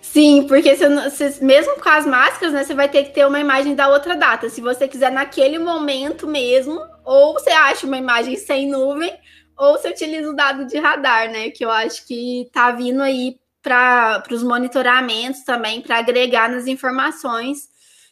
[0.00, 3.38] Sim, porque você, você, mesmo com as máscaras, né, você vai ter que ter uma
[3.38, 4.48] imagem da outra data.
[4.48, 9.12] Se você quiser naquele momento mesmo, ou você acha uma imagem sem nuvem,
[9.58, 11.50] ou você utiliza o dado de radar, né?
[11.50, 17.68] Que eu acho que tá vindo aí para os monitoramentos também, para agregar nas informações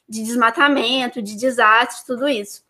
[0.08, 2.63] de desmatamento, de desastre, tudo isso.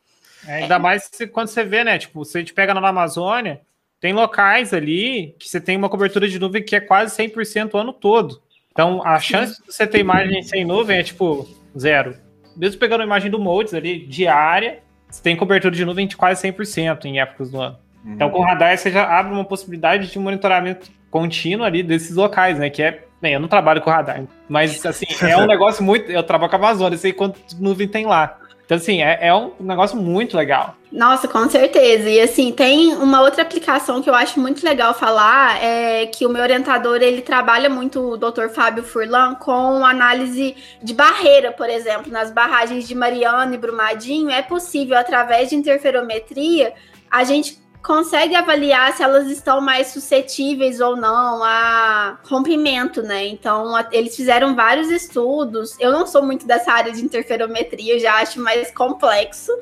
[0.46, 1.98] É, ainda mais quando você vê, né?
[1.98, 3.60] Tipo, você te pega na Amazônia,
[4.00, 7.78] tem locais ali que você tem uma cobertura de nuvem que é quase 100% o
[7.78, 8.42] ano todo.
[8.70, 12.16] Então, a chance de você ter imagem sem nuvem é tipo zero.
[12.56, 16.46] Mesmo pegando a imagem do Modes ali, diária, você tem cobertura de nuvem de quase
[16.46, 17.78] 100% em épocas do ano.
[18.04, 18.12] Uhum.
[18.12, 22.58] Então, com o radar, você já abre uma possibilidade de monitoramento contínuo ali desses locais,
[22.58, 22.68] né?
[22.68, 23.04] Que é.
[23.22, 26.10] Bem, eu não trabalho com radar, mas assim, é um negócio muito.
[26.10, 28.38] Eu trabalho com a Amazônia, sei quanto nuvem tem lá.
[28.64, 30.76] Então, assim, é, é, um negócio muito legal.
[30.90, 32.08] Nossa, com certeza.
[32.08, 36.30] E assim, tem uma outra aplicação que eu acho muito legal falar, é que o
[36.30, 38.48] meu orientador, ele trabalha muito, o Dr.
[38.48, 44.40] Fábio Furlan, com análise de barreira, por exemplo, nas barragens de Mariana e Brumadinho, é
[44.40, 46.72] possível, através de interferometria,
[47.10, 53.26] a gente consegue avaliar se elas estão mais suscetíveis ou não a rompimento, né?
[53.26, 55.76] Então, a, eles fizeram vários estudos.
[55.78, 59.52] Eu não sou muito dessa área de interferometria, eu já acho mais complexo.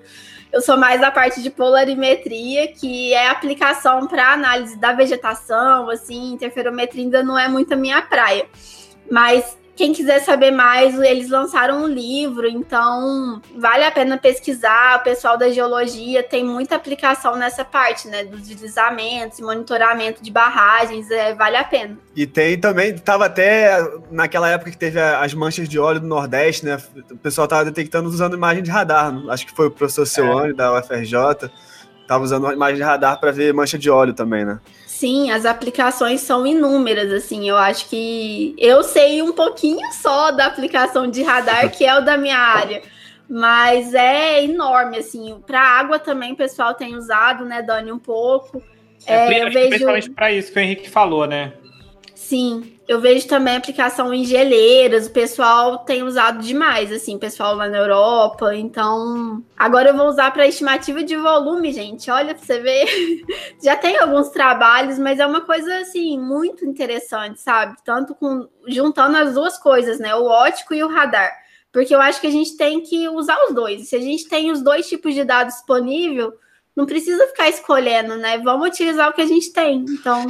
[0.52, 6.34] Eu sou mais da parte de polarimetria, que é aplicação para análise da vegetação, assim,
[6.34, 8.46] interferometria ainda não é muito a minha praia.
[9.10, 14.98] Mas quem quiser saber mais, eles lançaram um livro, então vale a pena pesquisar.
[14.98, 18.24] O pessoal da geologia tem muita aplicação nessa parte, né?
[18.24, 21.96] Dos deslizamentos, monitoramento de barragens, é, vale a pena.
[22.14, 23.78] E tem também, estava até
[24.10, 26.76] naquela época que teve as manchas de óleo do Nordeste, né?
[27.10, 29.14] O pessoal estava detectando usando imagem de radar.
[29.30, 30.54] Acho que foi o professor Silane é.
[30.54, 31.50] da UFRJ.
[32.02, 34.60] Estava usando imagem de radar para ver mancha de óleo também, né?
[35.02, 40.46] Sim, as aplicações são inúmeras, assim, eu acho que eu sei um pouquinho só da
[40.46, 42.82] aplicação de radar, que é o da minha área,
[43.28, 48.62] mas é enorme, assim, para água também o pessoal tem usado, né, Dani, um pouco.
[49.04, 49.70] É, é eu vejo...
[49.70, 51.52] Principalmente para isso que o Henrique falou, né?
[52.32, 57.68] Sim, eu vejo também aplicação em geleiras, o pessoal tem usado demais, assim, pessoal lá
[57.68, 58.56] na Europa.
[58.56, 62.10] Então, agora eu vou usar para estimativa de volume, gente.
[62.10, 62.86] Olha para você ver.
[63.62, 67.76] Já tem alguns trabalhos, mas é uma coisa assim muito interessante, sabe?
[67.84, 70.14] Tanto com juntando as duas coisas, né?
[70.14, 71.36] O ótico e o radar.
[71.70, 73.90] Porque eu acho que a gente tem que usar os dois.
[73.90, 76.32] Se a gente tem os dois tipos de dados disponível,
[76.74, 78.38] não precisa ficar escolhendo, né?
[78.38, 79.84] Vamos utilizar o que a gente tem.
[79.86, 80.26] Então,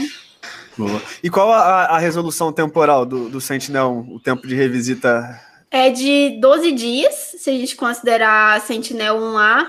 [0.76, 1.02] Boa.
[1.22, 5.40] E qual a, a resolução temporal do, do Sentinel, o tempo de revisita?
[5.70, 9.66] É de 12 dias, se a gente considerar Sentinel 1A.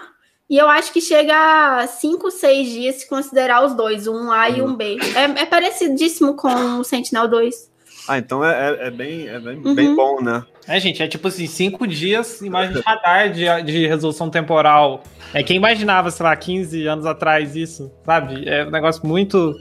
[0.50, 1.34] E eu acho que chega
[1.80, 4.56] a 5, 6 dias se considerar os dois, um A uhum.
[4.56, 4.98] e um B.
[5.16, 7.72] É, é, parecidíssimo com o Sentinel 2.
[8.08, 9.74] Ah, então é, é, é bem, é bem, uhum.
[9.74, 10.44] bem, bom, né?
[10.68, 15.04] É, gente, é tipo assim, 5 dias, imagem de radar de, de resolução temporal.
[15.34, 18.48] É, quem imaginava, sei lá, 15 anos atrás isso, sabe?
[18.48, 19.56] É um negócio muito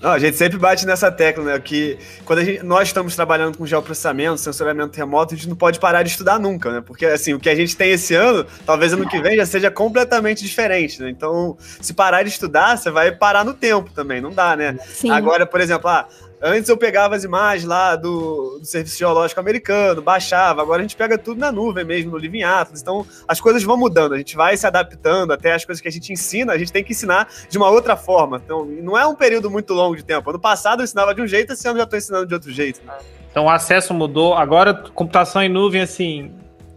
[0.00, 1.58] não, a gente sempre bate nessa tecla, né?
[1.58, 6.04] Que quando gente, nós estamos trabalhando com geoprocessamento, sensoriamento remoto, a gente não pode parar
[6.04, 6.80] de estudar nunca, né?
[6.80, 9.70] Porque assim, o que a gente tem esse ano, talvez ano que vem já seja
[9.70, 11.10] completamente diferente, né?
[11.10, 14.78] Então, se parar de estudar, você vai parar no tempo também, não dá, né?
[14.86, 15.10] Sim.
[15.10, 16.06] Agora, por exemplo, ah,
[16.40, 20.62] Antes eu pegava as imagens lá do, do, Serviço Geológico Americano, baixava.
[20.62, 22.80] Agora a gente pega tudo na nuvem mesmo, no Living Atlas.
[22.80, 25.32] Então as coisas vão mudando, a gente vai se adaptando.
[25.32, 27.96] Até as coisas que a gente ensina, a gente tem que ensinar de uma outra
[27.96, 28.40] forma.
[28.44, 30.30] Então não é um período muito longo de tempo.
[30.30, 32.80] Ano passado eu ensinava de um jeito, esse ano já estou ensinando de outro jeito.
[33.30, 34.34] Então o acesso mudou.
[34.34, 36.32] Agora computação em nuvem, assim,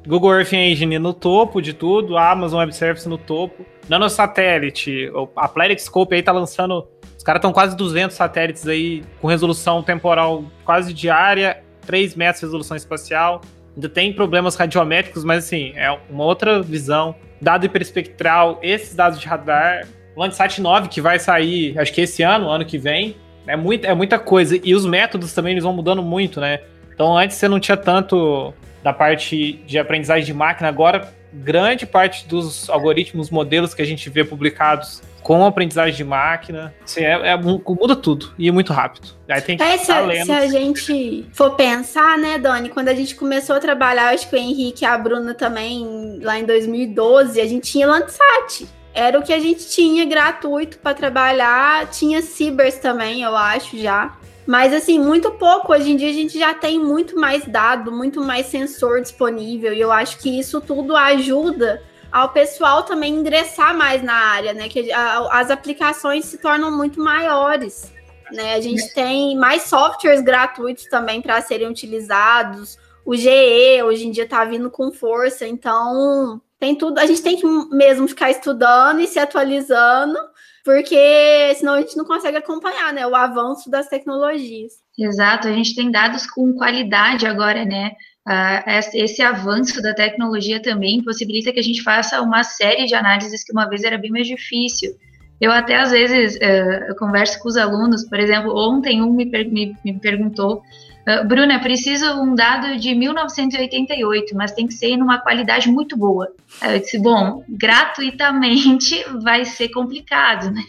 [0.07, 5.79] Google Earth Engine no topo de tudo, Amazon Web Service no topo, Nanosatélite, a Planet
[6.11, 6.87] aí tá lançando
[7.21, 12.47] os caras estão quase 200 satélites aí com resolução temporal quase diária, 3 metros de
[12.47, 13.41] resolução espacial.
[13.75, 17.13] Ainda tem problemas radiométricos, mas assim, é uma outra visão.
[17.39, 19.87] Dado hiperespectral, esses dados de radar.
[20.17, 23.15] Landsat 9, que vai sair, acho que esse ano, ano que vem.
[23.45, 24.59] É, muito, é muita coisa.
[24.63, 26.61] E os métodos também eles vão mudando muito, né?
[26.91, 28.51] Então antes você não tinha tanto
[28.83, 34.09] da parte de aprendizagem de máquina, agora grande parte dos algoritmos, modelos que a gente
[34.09, 36.73] vê publicados com aprendizagem de máquina.
[36.83, 39.09] Assim, é, é, muda tudo e é muito rápido.
[39.29, 43.15] Aí tem que é, se, se a gente for pensar, né, Dani, quando a gente
[43.15, 47.47] começou a trabalhar, acho que o Henrique e a Bruna também, lá em 2012, a
[47.47, 48.67] gente tinha Landsat.
[48.93, 51.89] Era o que a gente tinha gratuito para trabalhar.
[51.89, 54.17] Tinha Cibers também, eu acho, já.
[54.45, 55.73] Mas assim, muito pouco.
[55.73, 59.73] Hoje em dia a gente já tem muito mais dado, muito mais sensor disponível.
[59.73, 64.67] E eu acho que isso tudo ajuda ao pessoal também ingressar mais na área, né?
[64.67, 67.91] Que a, as aplicações se tornam muito maiores.
[68.31, 68.55] Né?
[68.55, 72.77] A gente tem mais softwares gratuitos também para serem utilizados.
[73.05, 76.99] O GE hoje em dia está vindo com força, então tem tudo.
[76.99, 80.17] A gente tem que mesmo ficar estudando e se atualizando,
[80.63, 84.73] porque senão a gente não consegue acompanhar né, o avanço das tecnologias.
[84.97, 87.91] Exato, a gente tem dados com qualidade agora, né?
[88.27, 93.43] Uh, esse avanço da tecnologia também possibilita que a gente faça uma série de análises
[93.43, 94.95] que uma vez era bem mais difícil.
[95.39, 100.61] Eu até às vezes uh, converso com os alunos, por exemplo, ontem um me perguntou,
[101.07, 106.31] uh, Bruna, preciso um dado de 1988, mas tem que ser numa qualidade muito boa.
[106.61, 110.63] Eu disse, bom, gratuitamente vai ser complicado, né?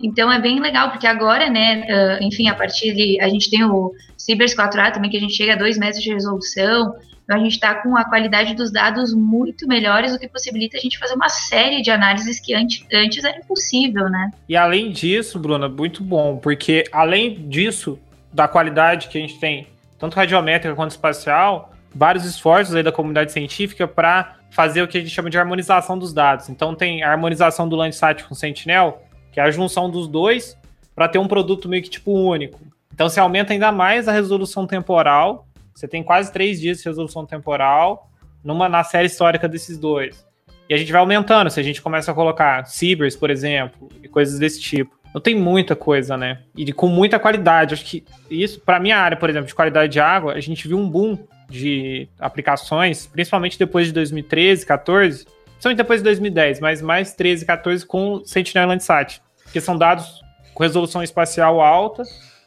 [0.00, 3.20] Então é bem legal, porque agora, né, uh, enfim, a partir de.
[3.20, 6.12] A gente tem o Cibers 4A também, que a gente chega a 2 metros de
[6.12, 6.94] resolução.
[7.24, 10.80] Então a gente está com a qualidade dos dados muito melhores, o que possibilita a
[10.80, 14.30] gente fazer uma série de análises que antes, antes era impossível, né?
[14.48, 17.98] E além disso, Bruna, muito bom, porque além disso,
[18.32, 19.66] da qualidade que a gente tem,
[19.98, 25.00] tanto radiométrica quanto espacial, vários esforços aí da comunidade científica para fazer o que a
[25.00, 26.48] gente chama de harmonização dos dados.
[26.48, 30.56] Então tem a harmonização do Landsat com o Sentinel, que é a junção dos dois
[30.94, 32.60] para ter um produto meio que tipo único.
[32.92, 35.46] Então você aumenta ainda mais a resolução temporal.
[35.74, 38.10] Você tem quase três dias de resolução temporal
[38.44, 40.26] numa na série histórica desses dois.
[40.68, 41.50] E a gente vai aumentando.
[41.50, 45.01] Se a gente começa a colocar cibers, por exemplo, e coisas desse tipo.
[45.12, 46.38] Não tem muita coisa, né?
[46.56, 47.74] E com muita qualidade.
[47.74, 50.78] Acho que isso, para minha área, por exemplo, de qualidade de água, a gente viu
[50.78, 55.26] um boom de aplicações, principalmente depois de 2013, 14,
[55.62, 59.22] Principalmente depois de 2010, mas mais 13, 14 com Sentinel Landsat,
[59.52, 60.20] que são dados
[60.52, 62.02] com resolução espacial alta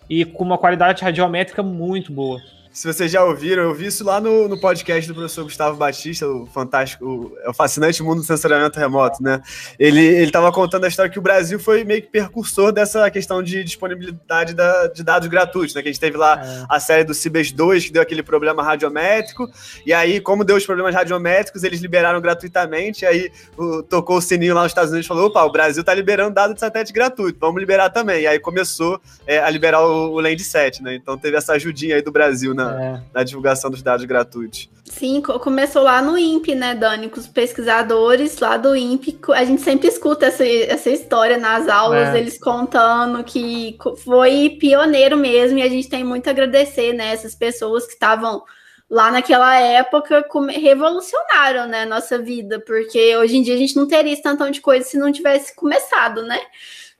[0.09, 2.41] e com uma qualidade radiométrica muito boa.
[2.75, 6.27] Se vocês já ouviram, eu vi isso lá no, no podcast do professor Gustavo Batista,
[6.27, 9.41] o fantástico, o, é o fascinante mundo do sensoriamento remoto, né?
[9.79, 13.63] Ele estava contando a história que o Brasil foi meio que percursor dessa questão de
[13.63, 15.81] disponibilidade da, de dados gratuitos, né?
[15.81, 16.65] Que a gente teve lá é.
[16.67, 19.49] a série do Cibers 2, que deu aquele problema radiométrico,
[19.85, 24.21] e aí, como deu os problemas radiométricos, eles liberaram gratuitamente, e aí o, tocou o
[24.21, 26.91] sininho lá nos Estados Unidos e falou: opa, o Brasil está liberando dados de satélite
[26.91, 28.23] gratuito, vamos liberar também.
[28.23, 30.93] E aí começou é, a liberar o, o Landsat, né?
[30.93, 32.64] Então teve essa ajudinha aí do Brasil, né?
[32.65, 33.01] Na, é.
[33.13, 34.69] na divulgação dos dados gratuitos.
[34.85, 37.09] Sim, começou lá no INPE, né, Dani?
[37.09, 39.19] Com os pesquisadores lá do INPE.
[39.33, 42.19] A gente sempre escuta essa, essa história nas aulas, é.
[42.19, 47.33] eles contando que foi pioneiro mesmo, e a gente tem muito a agradecer, né, essas
[47.33, 48.43] pessoas que estavam
[48.87, 54.13] lá naquela época revolucionaram, né, nossa vida, porque hoje em dia a gente não teria
[54.13, 56.39] esse tantão de coisa se não tivesse começado, né?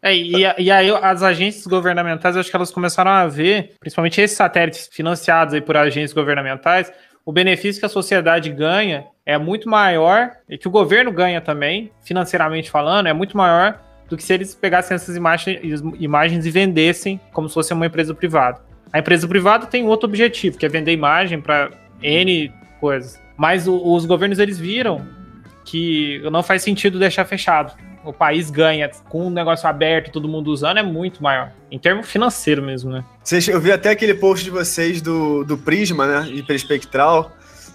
[0.06, 4.38] É, e, e, aí as agências governamentais, acho que elas começaram a ver, principalmente esses
[4.38, 6.94] satélites financiados aí por agências governamentais,
[7.26, 11.92] o benefício que a sociedade ganha é muito maior e que o governo ganha também,
[12.04, 17.20] financeiramente falando, é muito maior do que se eles pegassem essas imagens, imagens e vendessem
[17.34, 18.62] como se fosse uma empresa privada.
[18.94, 21.72] A empresa privada tem outro objetivo, que é vender imagem para
[22.04, 23.20] N coisas.
[23.36, 25.04] Mas os governos eles viram
[25.66, 30.52] que não faz sentido deixar fechado o país ganha com um negócio aberto, todo mundo
[30.52, 31.52] usando, é muito maior.
[31.72, 33.04] Em termos financeiro mesmo, né?
[33.48, 36.30] Eu vi até aquele post de vocês do, do Prisma, né?
[36.30, 37.32] Hiperespectral.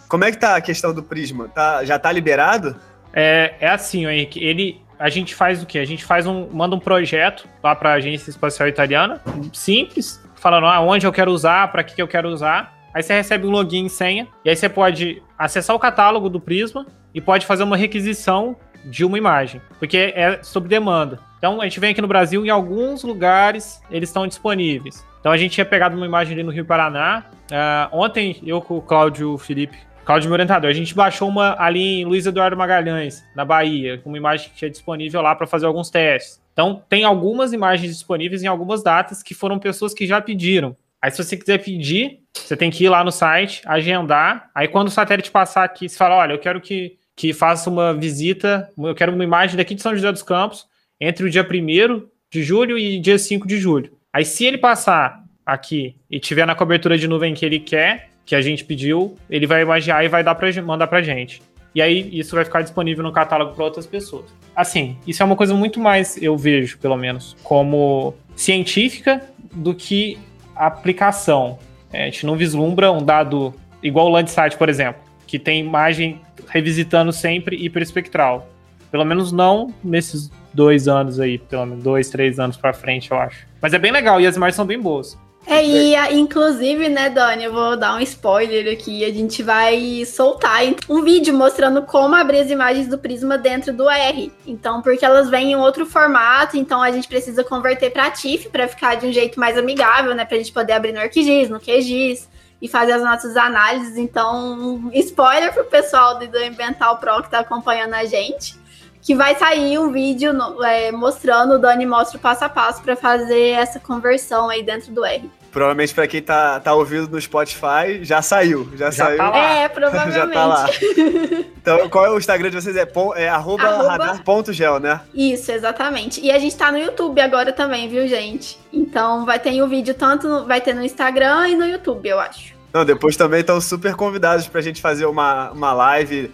[0.09, 1.49] Como é que tá a questão do Prisma?
[1.49, 2.77] Tá, já tá liberado?
[3.13, 4.43] É, é assim, Henrique.
[4.43, 5.79] Ele, a gente faz o quê?
[5.79, 9.21] A gente faz um, manda um projeto lá para a Agência Espacial Italiana,
[9.53, 12.79] simples, falando ah, onde eu quero usar, para que, que eu quero usar.
[12.93, 16.41] Aí você recebe um login e senha, e aí você pode acessar o catálogo do
[16.41, 21.19] Prisma e pode fazer uma requisição de uma imagem, porque é sob demanda.
[21.39, 25.05] Então a gente vem aqui no Brasil, em alguns lugares eles estão disponíveis.
[25.21, 27.25] Então a gente tinha pegado uma imagem ali no Rio Paraná.
[27.51, 32.01] Uh, ontem eu com o Cláudio Felipe, Cláudio meu orientador, a gente baixou uma ali
[32.01, 35.89] em Luiz Eduardo Magalhães, na Bahia, uma imagem que tinha disponível lá para fazer alguns
[35.89, 36.41] testes.
[36.53, 40.77] Então tem algumas imagens disponíveis em algumas datas que foram pessoas que já pediram.
[41.01, 44.51] Aí se você quiser pedir, você tem que ir lá no site, agendar.
[44.55, 47.93] Aí quando o satélite passar aqui, você fala, olha, eu quero que que faça uma
[47.93, 48.71] visita.
[48.79, 50.65] Eu quero uma imagem daqui de São José dos Campos
[50.99, 53.93] entre o dia 1 de julho e dia 5 de julho.
[54.11, 58.35] Aí, se ele passar aqui e tiver na cobertura de nuvem que ele quer, que
[58.35, 61.43] a gente pediu, ele vai imaginar e vai dar pra, mandar pra gente.
[61.75, 64.25] e aí isso vai ficar disponível no catálogo para outras pessoas.
[64.57, 70.19] Assim, isso é uma coisa muito mais, eu vejo, pelo menos, como científica do que
[70.57, 71.59] aplicação.
[71.93, 76.21] É, a gente não vislumbra um dado igual o Landsat, por exemplo, que tem imagem
[76.49, 78.49] revisitando sempre hiperespectral.
[78.91, 83.17] Pelo menos não nesses dois anos aí, pelo menos dois, três anos para frente, eu
[83.17, 83.47] acho.
[83.63, 85.17] Mas é bem legal e as imagens são bem boas.
[85.47, 89.05] É, e inclusive, né, Dani, eu vou dar um spoiler aqui.
[89.05, 93.89] A gente vai soltar um vídeo mostrando como abrir as imagens do Prisma dentro do
[93.89, 94.33] R.
[94.45, 98.67] Então, porque elas vêm em outro formato, então a gente precisa converter para TIFF para
[98.67, 102.29] ficar de um jeito mais amigável, né, pra gente poder abrir no ArcGIS, no QGIS
[102.61, 103.97] e fazer as nossas análises.
[103.97, 108.61] Então, spoiler pro pessoal do Ambiental Pro que tá acompanhando a gente
[109.03, 112.83] que vai sair um vídeo no, é, mostrando, o Dani mostra o passo a passo
[112.83, 115.31] para fazer essa conversão aí dentro do R.
[115.51, 118.69] Provavelmente para quem tá, tá ouvindo no Spotify, já saiu.
[118.73, 119.19] Já, já saiu.
[119.19, 120.15] Tá é, provavelmente.
[120.15, 120.71] já tá lá.
[121.61, 122.75] Então, qual é o Instagram de vocês?
[122.75, 123.89] É, é arroba, arroba...
[123.91, 124.99] radar.gel, né?
[125.13, 126.19] Isso, exatamente.
[126.19, 128.59] E a gente tá no YouTube agora também, viu, gente?
[128.73, 132.09] Então vai ter o um vídeo tanto, no, vai ter no Instagram e no YouTube,
[132.09, 132.55] eu acho.
[132.73, 136.33] Não, depois também estão super convidados pra gente fazer uma, uma live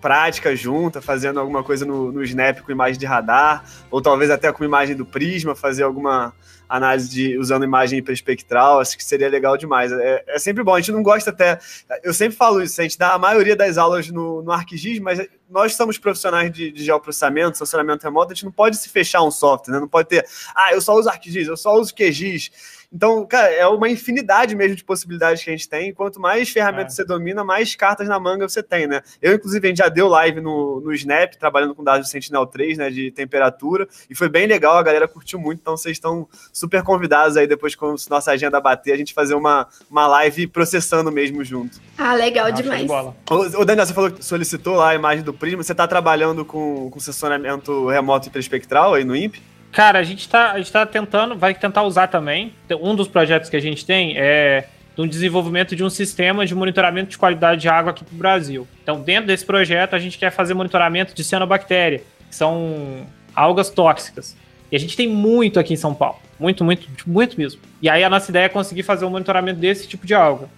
[0.00, 4.52] prática junta, fazendo alguma coisa no, no Snap com imagem de radar, ou talvez até
[4.52, 6.34] com imagem do Prisma, fazer alguma
[6.76, 9.92] análise de usando imagem hiperespectral, acho que seria legal demais.
[9.92, 11.58] É, é, sempre bom, a gente não gosta até.
[12.02, 15.26] Eu sempre falo isso, a gente dá a maioria das aulas no, no ArcGIS, mas
[15.48, 19.30] nós somos profissionais de, de geoprocessamento, sensoramento remoto, a gente não pode se fechar um
[19.30, 19.80] software, né?
[19.80, 22.83] não pode ter, ah, eu só uso ArcGIS, eu só uso QGIS.
[22.94, 25.92] Então, cara, é uma infinidade mesmo de possibilidades que a gente tem.
[25.92, 26.96] Quanto mais ferramentas é.
[26.96, 29.02] você domina, mais cartas na manga você tem, né?
[29.20, 32.76] Eu, inclusive, a gente já deu live no, no Snap, trabalhando com dados do Sentinel-3,
[32.76, 36.84] né, de temperatura, e foi bem legal, a galera curtiu muito, então vocês estão super
[36.84, 41.42] convidados aí, depois, com nossa agenda bater, a gente fazer uma, uma live processando mesmo
[41.42, 41.80] junto.
[41.98, 42.88] Ah, legal ah, demais.
[43.28, 46.88] O Daniel, você falou que solicitou lá a imagem do Prisma, você está trabalhando com,
[46.90, 49.53] com sensoramento remoto hiperespectral aí no INPE?
[49.74, 52.54] Cara, a gente tá, a gente tá tentando, vai tentar usar também.
[52.80, 57.10] Um dos projetos que a gente tem é do desenvolvimento de um sistema de monitoramento
[57.10, 58.68] de qualidade de água aqui para o Brasil.
[58.84, 63.04] Então, dentro desse projeto, a gente quer fazer monitoramento de cianobactéria, que são
[63.34, 64.36] algas tóxicas.
[64.70, 66.20] E a gente tem muito aqui em São Paulo.
[66.38, 67.60] Muito, muito, muito mesmo.
[67.82, 70.48] E aí a nossa ideia é conseguir fazer um monitoramento desse tipo de alga.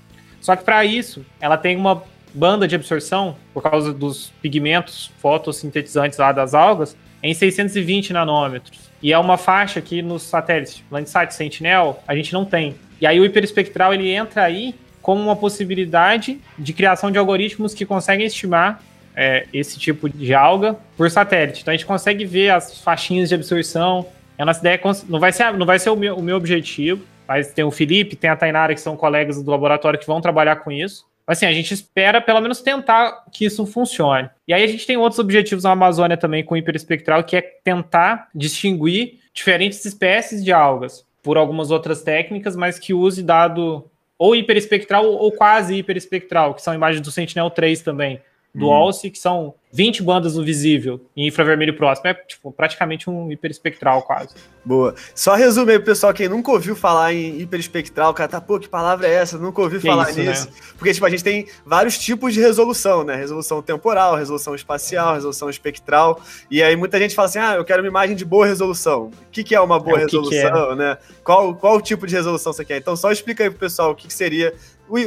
[0.42, 2.02] Só que para isso, ela tem uma
[2.34, 8.85] banda de absorção, por causa dos pigmentos fotossintetizantes lá das algas, em 620 nanômetros.
[9.06, 12.74] E é uma faixa que nos satélites Landsat Sentinel a gente não tem.
[13.00, 17.86] E aí o hiperespectral ele entra aí como uma possibilidade de criação de algoritmos que
[17.86, 18.82] conseguem estimar
[19.14, 21.62] é, esse tipo de alga por satélite.
[21.62, 24.08] Então a gente consegue ver as faixinhas de absorção.
[24.36, 27.04] A nossa ideia é não vai ser, não vai ser o, meu, o meu objetivo,
[27.28, 30.56] mas tem o Felipe, tem a Tainara, que são colegas do laboratório que vão trabalhar
[30.56, 31.06] com isso.
[31.26, 34.30] Assim, a gente espera pelo menos tentar que isso funcione.
[34.46, 38.28] E aí a gente tem outros objetivos na Amazônia também com hiperespectral, que é tentar
[38.32, 45.04] distinguir diferentes espécies de algas por algumas outras técnicas, mas que use dado ou hiperespectral
[45.04, 48.20] ou quase hiperespectral, que são imagens do Sentinel-3 também,
[48.56, 48.72] do uhum.
[48.72, 52.08] Alce, que são 20 bandas no visível em infravermelho próximo.
[52.08, 54.34] É tipo, praticamente um hiperespectral quase.
[54.64, 54.94] Boa.
[55.14, 59.06] Só resume aí, pessoal, quem nunca ouviu falar em hiperespectral, cara, tá, pô, que palavra
[59.06, 59.36] é essa?
[59.36, 60.46] Nunca ouviu que falar isso, nisso.
[60.46, 60.54] Né?
[60.78, 63.14] Porque, tipo, a gente tem vários tipos de resolução, né?
[63.14, 66.20] Resolução temporal, resolução espacial, resolução espectral.
[66.50, 69.10] E aí muita gente fala assim, ah, eu quero uma imagem de boa resolução.
[69.28, 70.74] O que, que é uma boa é, resolução, que que é?
[70.74, 70.98] né?
[71.22, 72.78] Qual, qual tipo de resolução você quer?
[72.78, 74.54] Então só explica aí pro pessoal o que, que seria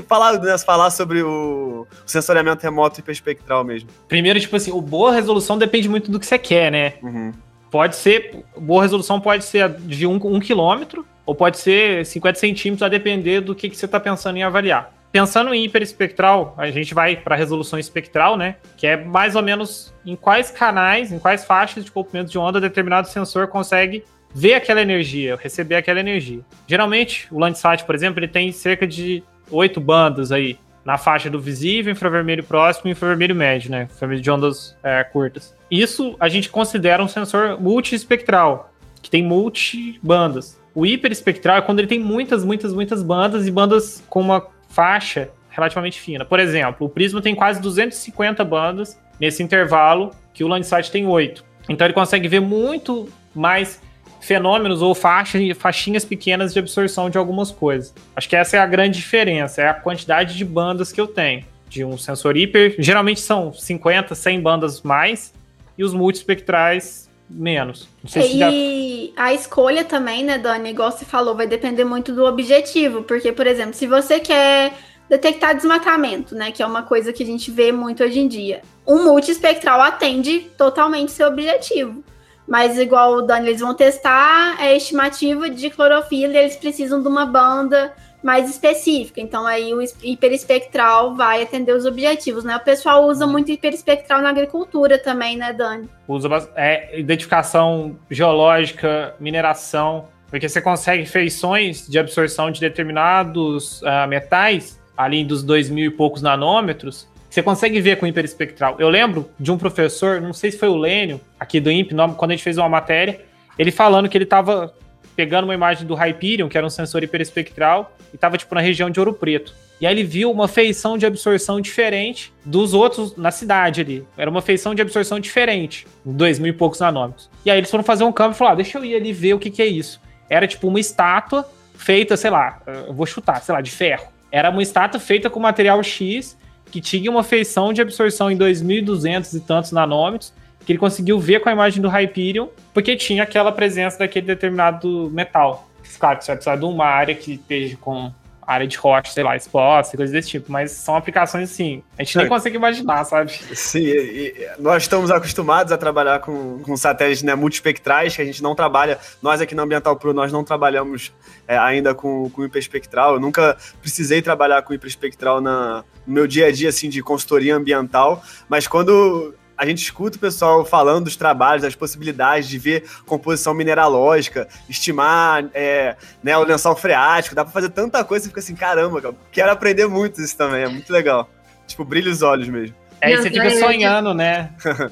[0.08, 3.90] falar, né, falar sobre o, sensoriamento remoto hiperespectral mesmo.
[4.08, 6.94] Primeiro, tipo assim, o boa resolução depende muito do que você quer, né?
[7.02, 7.32] Uhum.
[7.72, 12.40] Pode ser, boa resolução pode ser de 1 um, um quilômetro, ou pode ser 50
[12.40, 14.92] centímetros, a depender do que, que você está pensando em avaliar.
[15.12, 18.56] Pensando em hiperespectral, a gente vai para a resolução espectral, né?
[18.78, 22.62] Que é mais ou menos em quais canais, em quais faixas de comprimento de onda
[22.62, 24.04] determinado sensor consegue
[24.34, 26.42] ver aquela energia, receber aquela energia.
[26.68, 31.40] Geralmente, o Landsat, por exemplo, ele tem cerca de oito bandas aí na faixa do
[31.40, 33.84] visível, infravermelho próximo e infravermelho médio, né?
[33.84, 35.56] Infravermelho de ondas é, curtas.
[35.70, 40.60] Isso a gente considera um sensor multiespectral, que tem multibandas.
[40.74, 45.30] O hiperespectral é quando ele tem muitas, muitas, muitas bandas e bandas com uma faixa
[45.50, 46.24] relativamente fina.
[46.24, 51.44] Por exemplo, o Prisma tem quase 250 bandas nesse intervalo, que o Landsat tem 8.
[51.68, 53.82] Então ele consegue ver muito mais
[54.20, 57.94] fenômenos ou faixas, faixinhas pequenas de absorção de algumas coisas.
[58.16, 61.46] Acho que essa é a grande diferença, é a quantidade de bandas que eu tenho.
[61.68, 65.34] De um sensor hiper, geralmente são 50, 100 bandas mais,
[65.78, 67.88] e os multispectrais menos.
[68.16, 69.24] e já...
[69.24, 73.46] a escolha também, né, Dani, igual você falou, vai depender muito do objetivo, porque, por
[73.46, 74.74] exemplo, se você quer
[75.10, 76.52] detectar desmatamento, né?
[76.52, 78.62] Que é uma coisa que a gente vê muito hoje em dia.
[78.86, 82.04] Um multiespectral atende totalmente seu objetivo.
[82.50, 87.08] Mas, igual o Dani, eles vão testar a estimativa de clorofila e eles precisam de
[87.08, 87.94] uma banda
[88.24, 89.22] mais específica.
[89.22, 92.58] Então, aí o hiperespectral vai atender os objetivos, né?
[92.58, 95.88] O pessoal usa muito hiperespectral na agricultura também, né, Dani?
[96.08, 104.80] Usa é, identificação geológica, mineração, porque você consegue feições de absorção de determinados uh, metais,
[104.98, 108.76] ali dos dois mil e poucos nanômetros, você consegue ver com hiperespectral.
[108.80, 112.32] Eu lembro de um professor, não sei se foi o Lênio, aqui do INPE, quando
[112.32, 113.22] a gente fez uma matéria,
[113.58, 114.74] ele falando que ele estava
[115.16, 118.90] pegando uma imagem do Hyperion, que era um sensor hiperespectral, e estava tipo na região
[118.90, 119.54] de Ouro Preto.
[119.82, 124.06] E aí ele viu uma feição de absorção diferente dos outros na cidade ali.
[124.18, 127.30] Era uma feição de absorção diferente, dois mil e poucos nanômetros.
[127.46, 129.34] E aí eles foram fazer um campo e falaram: ah, deixa eu ir ali ver
[129.34, 130.02] o que, que é isso.
[130.30, 134.08] Era tipo uma estátua feita, sei lá, eu vou chutar, sei lá, de ferro.
[134.32, 136.38] Era uma estátua feita com material X
[136.72, 140.34] que tinha uma feição de absorção em 2.200 e tantos nanômetros,
[140.66, 145.10] que ele conseguiu ver com a imagem do Hyperion, porque tinha aquela presença daquele determinado
[145.12, 145.68] metal.
[146.00, 148.12] Claro, você vai precisar de uma área que esteja com
[148.50, 152.18] área de rocha, sei lá, exposta, coisas desse tipo, mas são aplicações assim, a gente
[152.18, 152.30] nem é.
[152.30, 153.32] consegue imaginar, sabe?
[153.54, 158.26] Sim, e, e nós estamos acostumados a trabalhar com, com satélites né, multispectrais, que a
[158.26, 161.14] gente não trabalha, nós aqui na Ambiental Pro, nós não trabalhamos
[161.48, 166.48] é, ainda com, com hiperespectral, eu nunca precisei trabalhar com hiperespectral na, no meu dia
[166.48, 171.18] a dia, assim, de consultoria ambiental, mas quando a gente escuta o pessoal falando dos
[171.18, 177.52] trabalhos, das possibilidades de ver composição mineralógica, estimar é, né, o lençol freático, dá pra
[177.52, 180.90] fazer tanta coisa, você fica assim, caramba, cara, quero aprender muito isso também, é muito
[180.94, 181.30] legal.
[181.68, 182.74] Tipo, brilha os olhos mesmo.
[183.02, 184.52] É, você fica sonhando, né?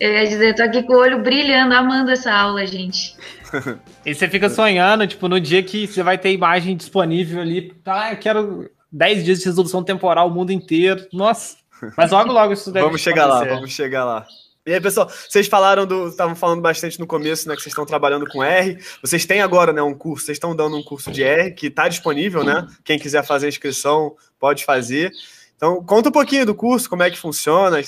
[0.00, 3.16] Eu ia dizer, tô aqui com o olho brilhando, amando essa aula, gente.
[4.06, 8.12] e você fica sonhando, tipo, no dia que você vai ter imagem disponível ali, tá,
[8.12, 11.06] eu quero 10 dias de resolução temporal, o mundo inteiro.
[11.12, 11.56] Nossa,
[11.96, 13.50] mas logo, logo isso deve Vamos chegar acontecer.
[13.50, 14.26] lá, vamos chegar lá.
[14.66, 16.08] E aí, pessoal, vocês falaram do.
[16.08, 17.56] Estavam falando bastante no começo, né?
[17.56, 18.78] Que vocês estão trabalhando com R.
[19.00, 21.88] Vocês têm agora, né, um curso, vocês estão dando um curso de R que está
[21.88, 22.66] disponível, né?
[22.84, 25.10] Quem quiser fazer a inscrição pode fazer.
[25.58, 27.80] Então, conta um pouquinho do curso, como é que funciona,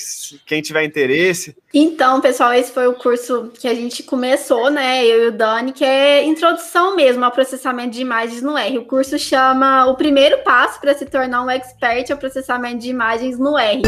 [0.44, 1.56] quem tiver interesse.
[1.72, 5.06] Então, pessoal, esse foi o curso que a gente começou, né?
[5.06, 8.78] Eu e o Dani, que é introdução mesmo ao processamento de imagens no R.
[8.78, 13.38] O curso chama O Primeiro Passo para se tornar um expert ao processamento de imagens
[13.38, 13.82] no R,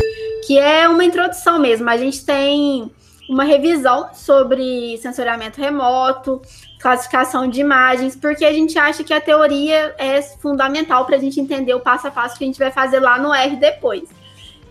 [0.47, 1.91] que é uma introdução mesmo.
[1.91, 2.89] A gente tem
[3.29, 6.43] uma revisão sobre sensoriamento remoto,
[6.81, 11.41] classificação de imagens, porque a gente acha que a teoria é fundamental para a gente
[11.41, 14.09] entender o passo a passo que a gente vai fazer lá no R depois.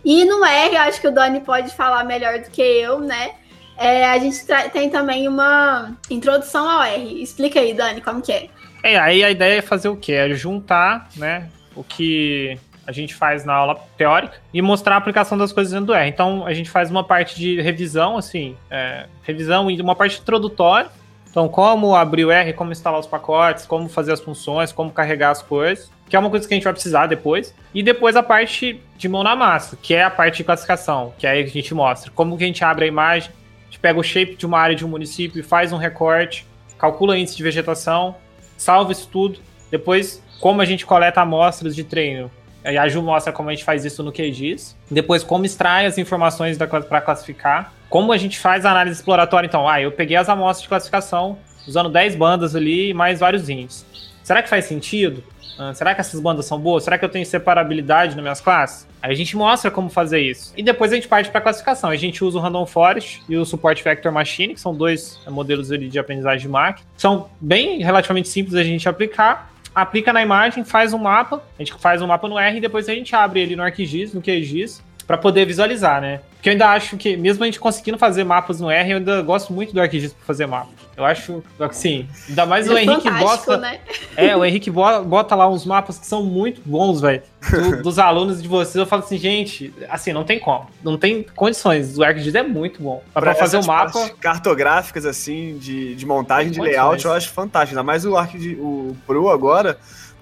[0.03, 3.31] E no R, acho que o Dani pode falar melhor do que eu, né?
[3.77, 7.21] É, a gente tem também uma introdução ao R.
[7.21, 8.49] Explica aí, Dani, como que é.
[8.83, 10.13] É, aí a ideia é fazer o quê?
[10.13, 12.57] É juntar, né, o que
[12.91, 16.09] a gente faz na aula teórica e mostrar a aplicação das coisas dentro do R.
[16.09, 20.89] Então, a gente faz uma parte de revisão, assim, é, revisão e uma parte introdutória,
[21.31, 25.31] então, como abrir o R, como instalar os pacotes, como fazer as funções, como carregar
[25.31, 27.55] as coisas, que é uma coisa que a gente vai precisar depois.
[27.73, 31.25] E depois a parte de mão na massa, que é a parte de classificação, que
[31.25, 33.31] é aí a gente mostra como que a gente abre a imagem,
[33.61, 36.45] a gente pega o shape de uma área de um município e faz um recorte,
[36.77, 38.13] calcula índice de vegetação,
[38.57, 39.39] salva isso tudo.
[39.71, 42.29] Depois, como a gente coleta amostras de treino.
[42.63, 44.75] A Ju mostra como a gente faz isso no QGIS.
[44.89, 49.67] Depois, como extrai as informações para classificar como a gente faz a análise exploratória, então?
[49.67, 51.37] Ah, eu peguei as amostras de classificação,
[51.67, 53.85] usando 10 bandas ali e mais vários índices.
[54.23, 55.21] Será que faz sentido?
[55.59, 56.85] Ah, será que essas bandas são boas?
[56.85, 58.87] Será que eu tenho separabilidade nas minhas classes?
[59.01, 60.53] Aí a gente mostra como fazer isso.
[60.55, 61.89] E depois a gente parte para classificação.
[61.89, 65.67] A gente usa o Random Forest e o Support Vector Machine, que são dois modelos
[65.67, 66.87] de aprendizagem de máquina.
[66.95, 69.50] São bem relativamente simples a gente aplicar.
[69.73, 71.41] Aplica na imagem, faz um mapa.
[71.57, 74.13] A gente faz um mapa no R e depois a gente abre ele no ArcGIS,
[74.13, 76.21] no QGIS, para poder visualizar, né?
[76.41, 79.21] Porque eu ainda acho que, mesmo a gente conseguindo fazer mapas no R, eu ainda
[79.21, 80.69] gosto muito do ArcGIS para fazer mapa.
[80.97, 83.57] Eu acho, assim, ainda mais é o Henrique bota.
[83.57, 83.79] Né?
[84.17, 87.21] É, o Henrique bota lá uns mapas que são muito bons, velho.
[87.51, 90.67] Do, dos alunos de vocês, eu falo assim, gente, assim, não tem como.
[90.83, 91.95] Não tem condições.
[91.99, 93.03] O ArcGIS é muito bom.
[93.13, 94.09] Para fazer o mapa.
[94.19, 97.77] Cartográficas, assim, de, de montagem, de layout, eu acho fantástico.
[97.77, 99.77] Ainda mais o ArcGIS, o Pro agora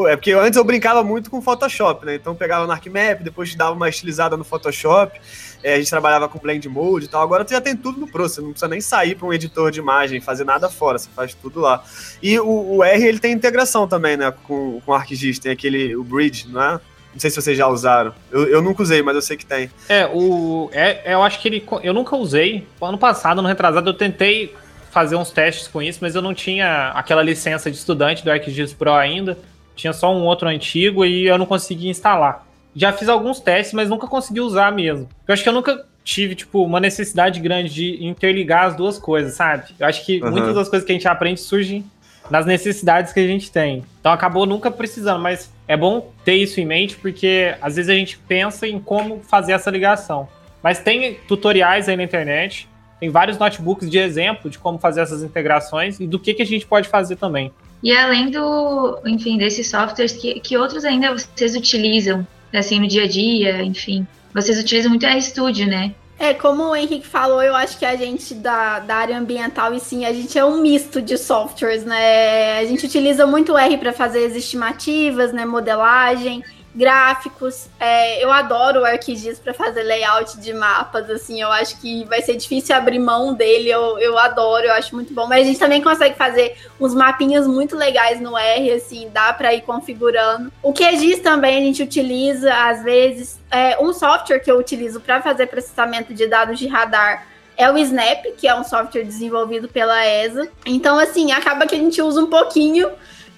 [0.07, 2.15] é porque antes eu brincava muito com Photoshop, né?
[2.15, 5.19] Então pegava no ArcMap, depois dava uma estilizada no Photoshop,
[5.63, 7.21] é, a gente trabalhava com Blend Mode e tal.
[7.21, 9.71] Agora tu já tem tudo no Pro, você não precisa nem sair para um editor
[9.71, 11.83] de imagem, fazer nada fora, você faz tudo lá.
[12.21, 14.31] E o, o R, ele tem integração também, né?
[14.43, 16.79] Com, com o ArcGIS, tem aquele, o Bridge, não é?
[17.13, 18.13] Não sei se vocês já usaram.
[18.31, 19.69] Eu, eu nunca usei, mas eu sei que tem.
[19.89, 20.69] É, o.
[20.71, 21.65] É, eu acho que ele.
[21.81, 22.67] Eu nunca usei.
[22.79, 24.55] Ano passado, no retrasado, eu tentei
[24.91, 28.73] fazer uns testes com isso, mas eu não tinha aquela licença de estudante do ArcGIS
[28.73, 29.37] Pro ainda
[29.79, 32.45] tinha só um outro antigo e eu não conseguia instalar.
[32.75, 35.07] Já fiz alguns testes, mas nunca consegui usar mesmo.
[35.27, 39.33] Eu acho que eu nunca tive, tipo, uma necessidade grande de interligar as duas coisas,
[39.33, 39.73] sabe?
[39.79, 40.31] Eu acho que uhum.
[40.31, 41.85] muitas das coisas que a gente aprende surgem
[42.29, 43.83] nas necessidades que a gente tem.
[43.99, 47.95] Então acabou nunca precisando, mas é bom ter isso em mente porque às vezes a
[47.95, 50.27] gente pensa em como fazer essa ligação.
[50.61, 52.67] Mas tem tutoriais aí na internet,
[52.99, 56.45] tem vários notebooks de exemplo de como fazer essas integrações e do que, que a
[56.45, 57.51] gente pode fazer também.
[57.81, 63.03] E além do, enfim, desses softwares, que, que outros ainda vocês utilizam, assim, no dia
[63.03, 64.05] a dia, enfim?
[64.33, 65.93] Vocês utilizam muito RStudio, né?
[66.17, 69.79] É, como o Henrique falou, eu acho que a gente da, da área ambiental, e
[69.79, 72.59] sim, a gente é um misto de softwares, né?
[72.59, 75.45] A gente utiliza muito o R para fazer as estimativas, né?
[75.45, 76.43] Modelagem
[76.79, 77.67] gráficos.
[77.77, 82.21] É, eu adoro o ArcGIS para fazer layout de mapas, assim, eu acho que vai
[82.21, 85.27] ser difícil abrir mão dele, eu, eu adoro, eu acho muito bom.
[85.27, 89.53] Mas a gente também consegue fazer uns mapinhas muito legais no R, assim, dá para
[89.53, 90.51] ir configurando.
[90.63, 95.21] O QGIS também a gente utiliza, às vezes, é, um software que eu utilizo para
[95.21, 97.27] fazer processamento de dados de radar
[97.57, 100.47] é o Snap, que é um software desenvolvido pela ESA.
[100.65, 102.89] Então, assim, acaba que a gente usa um pouquinho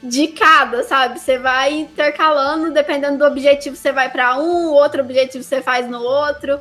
[0.01, 1.19] de cada, sabe?
[1.19, 6.01] Você vai intercalando, dependendo do objetivo, você vai para um, outro objetivo você faz no
[6.01, 6.59] outro.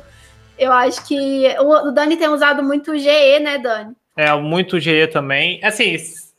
[0.57, 3.95] Eu acho que o, Dani tem usado muito o GE, né, Dani?
[4.15, 5.59] É, muito GE também.
[5.63, 5.95] Assim,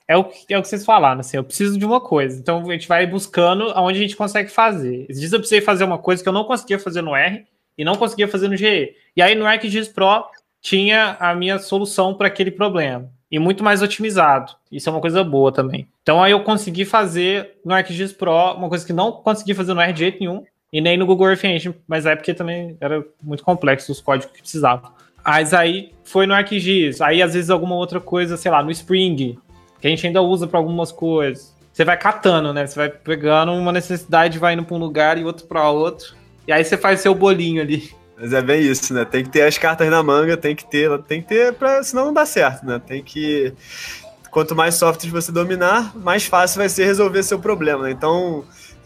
[0.07, 2.39] é o, é o que vocês falaram, assim, eu preciso de uma coisa.
[2.39, 5.07] Então a gente vai buscando aonde a gente consegue fazer.
[5.09, 7.45] Dias eu precisei fazer uma coisa que eu não conseguia fazer no R
[7.77, 8.95] e não conseguia fazer no GE.
[9.17, 10.25] E aí no ArcGIS Pro
[10.61, 14.53] tinha a minha solução para aquele problema e muito mais otimizado.
[14.71, 15.89] Isso é uma coisa boa também.
[16.03, 19.81] Então aí eu consegui fazer no ArcGIS Pro uma coisa que não consegui fazer no
[19.81, 23.03] R de jeito nenhum e nem no Google Earth Engine, mas é porque também era
[23.23, 24.93] muito complexo os códigos que precisava.
[25.25, 29.39] Mas aí foi no ArcGIS, aí às vezes alguma outra coisa, sei lá, no Spring,
[29.81, 31.57] que a gente ainda usa para algumas coisas.
[31.73, 32.67] Você vai catando, né?
[32.67, 36.15] Você vai pegando uma necessidade, vai indo para um lugar e outro para outro.
[36.47, 37.91] E aí você faz seu bolinho ali.
[38.19, 39.05] Mas é bem isso, né?
[39.05, 42.07] Tem que ter as cartas na manga, tem que ter, tem que ter para, senão
[42.07, 42.81] não dá certo, né?
[42.85, 43.55] Tem que
[44.33, 47.85] quanto mais softwares você dominar, mais fácil vai ser resolver seu problema.
[47.85, 47.91] Né?
[47.91, 48.45] Então,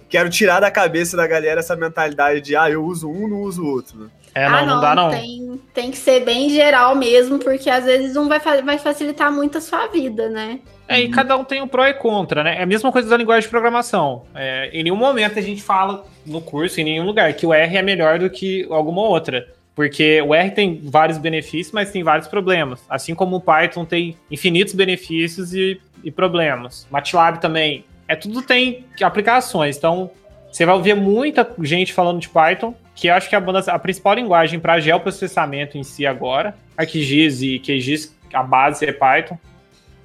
[0.08, 3.62] quero tirar da cabeça da galera essa mentalidade de ah, eu uso um, não uso
[3.62, 3.96] o outro.
[3.96, 4.08] Né?
[4.34, 5.10] É, não, ah, não, não, dá não.
[5.10, 9.56] Tem, tem que ser bem geral mesmo, porque às vezes um vai, vai facilitar muito
[9.56, 10.60] a sua vida, né?
[10.88, 12.58] É, e cada um tem um pró e contra, né?
[12.58, 14.24] É a mesma coisa da linguagem de programação.
[14.34, 17.76] É, em nenhum momento a gente fala no curso, em nenhum lugar, que o R
[17.76, 19.48] é melhor do que alguma outra.
[19.74, 22.82] Porque o R tem vários benefícios, mas tem vários problemas.
[22.88, 26.86] Assim como o Python tem infinitos benefícios e, e problemas.
[26.90, 27.84] MATLAB também.
[28.08, 29.76] É tudo tem aplicações.
[29.76, 30.10] Então,
[30.50, 34.14] você vai ouvir muita gente falando de Python, que acho que é a, a principal
[34.14, 36.56] linguagem para geoprocessamento em si agora.
[36.78, 39.38] ArcGIS e QGIS, a base é Python.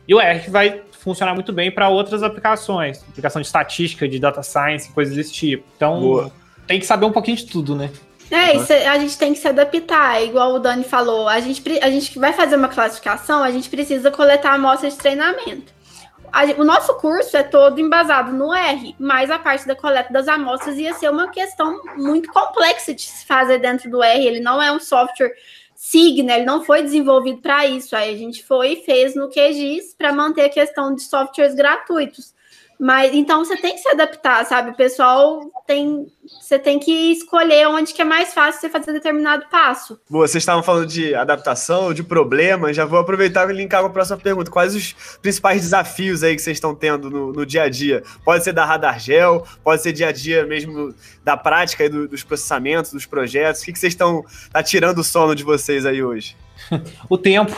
[0.08, 4.44] E o R vai funcionar muito bem para outras aplicações, aplicação de estatística, de data
[4.44, 5.64] science, coisas desse tipo.
[5.76, 6.32] Então, Boa.
[6.68, 7.90] tem que saber um pouquinho de tudo, né?
[8.30, 11.28] É, isso, a gente tem que se adaptar, igual o Dani falou.
[11.28, 15.74] A gente, a gente vai fazer uma classificação, a gente precisa coletar amostras de treinamento.
[16.32, 20.30] A, o nosso curso é todo embasado no R, mas a parte da coleta das
[20.30, 24.26] amostras ia ser uma questão muito complexa de se fazer dentro do R.
[24.26, 25.34] Ele não é um software
[25.84, 27.96] Signa, ele não foi desenvolvido para isso.
[27.96, 32.36] Aí a gente foi e fez no QGIS para manter a questão de softwares gratuitos.
[32.82, 34.72] Mas então você tem que se adaptar, sabe?
[34.72, 36.08] O pessoal tem.
[36.42, 40.00] Você tem que escolher onde que é mais fácil você fazer determinado passo.
[40.10, 42.76] Boa, vocês estavam falando de adaptação, de problemas.
[42.76, 44.50] Já vou aproveitar e linkar com a próxima pergunta.
[44.50, 48.02] Quais os principais desafios aí que vocês estão tendo no, no dia a dia?
[48.26, 50.92] Pode ser da Radar Gel, pode ser dia a dia mesmo
[51.24, 53.62] da prática aí do, dos processamentos, dos projetos.
[53.62, 56.36] O que, que vocês estão tá tirando o sono de vocês aí hoje?
[57.08, 57.56] o tempo.